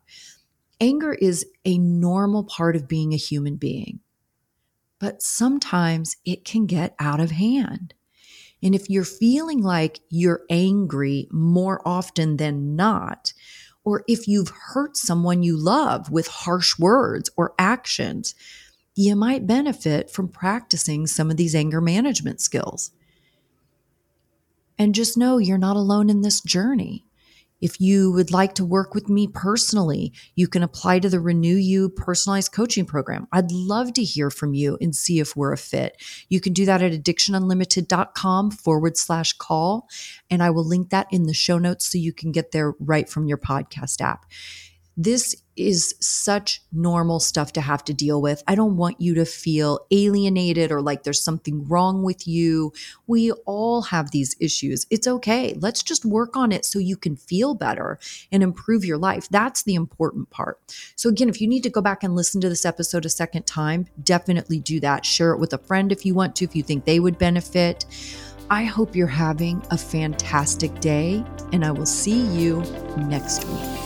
Anger 0.80 1.12
is 1.14 1.46
a 1.64 1.78
normal 1.78 2.44
part 2.44 2.76
of 2.76 2.88
being 2.88 3.12
a 3.12 3.18
human 3.18 3.56
being 3.56 4.00
but 4.98 5.22
sometimes 5.22 6.16
it 6.24 6.44
can 6.44 6.66
get 6.66 6.94
out 6.98 7.20
of 7.20 7.30
hand. 7.30 7.94
And 8.62 8.74
if 8.74 8.88
you're 8.88 9.04
feeling 9.04 9.62
like 9.62 10.00
you're 10.08 10.42
angry 10.50 11.28
more 11.30 11.86
often 11.86 12.36
than 12.36 12.74
not, 12.76 13.32
or 13.84 14.02
if 14.08 14.26
you've 14.26 14.48
hurt 14.48 14.96
someone 14.96 15.42
you 15.42 15.56
love 15.56 16.10
with 16.10 16.26
harsh 16.26 16.78
words 16.78 17.30
or 17.36 17.54
actions, 17.58 18.34
you 18.96 19.14
might 19.14 19.46
benefit 19.46 20.10
from 20.10 20.28
practicing 20.28 21.06
some 21.06 21.30
of 21.30 21.36
these 21.36 21.54
anger 21.54 21.80
management 21.80 22.40
skills. 22.40 22.90
And 24.78 24.94
just 24.94 25.16
know 25.16 25.38
you're 25.38 25.58
not 25.58 25.76
alone 25.76 26.10
in 26.10 26.22
this 26.22 26.40
journey. 26.40 27.05
If 27.60 27.80
you 27.80 28.12
would 28.12 28.30
like 28.30 28.54
to 28.56 28.64
work 28.64 28.94
with 28.94 29.08
me 29.08 29.28
personally, 29.28 30.12
you 30.34 30.46
can 30.46 30.62
apply 30.62 30.98
to 30.98 31.08
the 31.08 31.20
Renew 31.20 31.56
You 31.56 31.88
personalized 31.88 32.52
coaching 32.52 32.84
program. 32.84 33.26
I'd 33.32 33.50
love 33.50 33.94
to 33.94 34.04
hear 34.04 34.30
from 34.30 34.54
you 34.54 34.76
and 34.80 34.94
see 34.94 35.20
if 35.20 35.34
we're 35.34 35.52
a 35.52 35.58
fit. 35.58 35.96
You 36.28 36.40
can 36.40 36.52
do 36.52 36.66
that 36.66 36.82
at 36.82 36.92
addictionunlimited.com 36.92 38.50
forward 38.50 38.96
slash 38.96 39.32
call. 39.32 39.88
And 40.30 40.42
I 40.42 40.50
will 40.50 40.66
link 40.66 40.90
that 40.90 41.06
in 41.10 41.24
the 41.24 41.34
show 41.34 41.58
notes 41.58 41.90
so 41.90 41.98
you 41.98 42.12
can 42.12 42.32
get 42.32 42.52
there 42.52 42.74
right 42.78 43.08
from 43.08 43.26
your 43.26 43.38
podcast 43.38 44.00
app. 44.00 44.26
This 44.96 45.36
is 45.56 45.94
such 46.00 46.62
normal 46.72 47.20
stuff 47.20 47.52
to 47.52 47.60
have 47.60 47.84
to 47.84 47.94
deal 47.94 48.20
with. 48.20 48.42
I 48.46 48.54
don't 48.54 48.76
want 48.76 49.00
you 49.00 49.14
to 49.14 49.24
feel 49.24 49.80
alienated 49.90 50.70
or 50.70 50.80
like 50.82 51.02
there's 51.02 51.22
something 51.22 51.66
wrong 51.66 52.02
with 52.02 52.26
you. 52.26 52.72
We 53.06 53.32
all 53.46 53.82
have 53.82 54.10
these 54.10 54.36
issues. 54.40 54.86
It's 54.90 55.06
okay. 55.06 55.54
Let's 55.58 55.82
just 55.82 56.04
work 56.04 56.36
on 56.36 56.52
it 56.52 56.64
so 56.64 56.78
you 56.78 56.96
can 56.96 57.16
feel 57.16 57.54
better 57.54 57.98
and 58.30 58.42
improve 58.42 58.84
your 58.84 58.98
life. 58.98 59.28
That's 59.28 59.62
the 59.62 59.74
important 59.74 60.30
part. 60.30 60.58
So, 60.94 61.08
again, 61.08 61.28
if 61.28 61.40
you 61.40 61.48
need 61.48 61.62
to 61.62 61.70
go 61.70 61.80
back 61.80 62.02
and 62.02 62.14
listen 62.14 62.40
to 62.42 62.48
this 62.48 62.64
episode 62.64 63.04
a 63.04 63.10
second 63.10 63.46
time, 63.46 63.86
definitely 64.02 64.60
do 64.60 64.80
that. 64.80 65.04
Share 65.04 65.32
it 65.32 65.40
with 65.40 65.52
a 65.52 65.58
friend 65.58 65.92
if 65.92 66.04
you 66.04 66.14
want 66.14 66.36
to, 66.36 66.44
if 66.44 66.56
you 66.56 66.62
think 66.62 66.84
they 66.84 67.00
would 67.00 67.18
benefit. 67.18 67.86
I 68.48 68.64
hope 68.64 68.94
you're 68.94 69.08
having 69.08 69.62
a 69.70 69.78
fantastic 69.78 70.78
day, 70.80 71.24
and 71.52 71.64
I 71.64 71.72
will 71.72 71.86
see 71.86 72.26
you 72.26 72.60
next 72.96 73.44
week. 73.44 73.85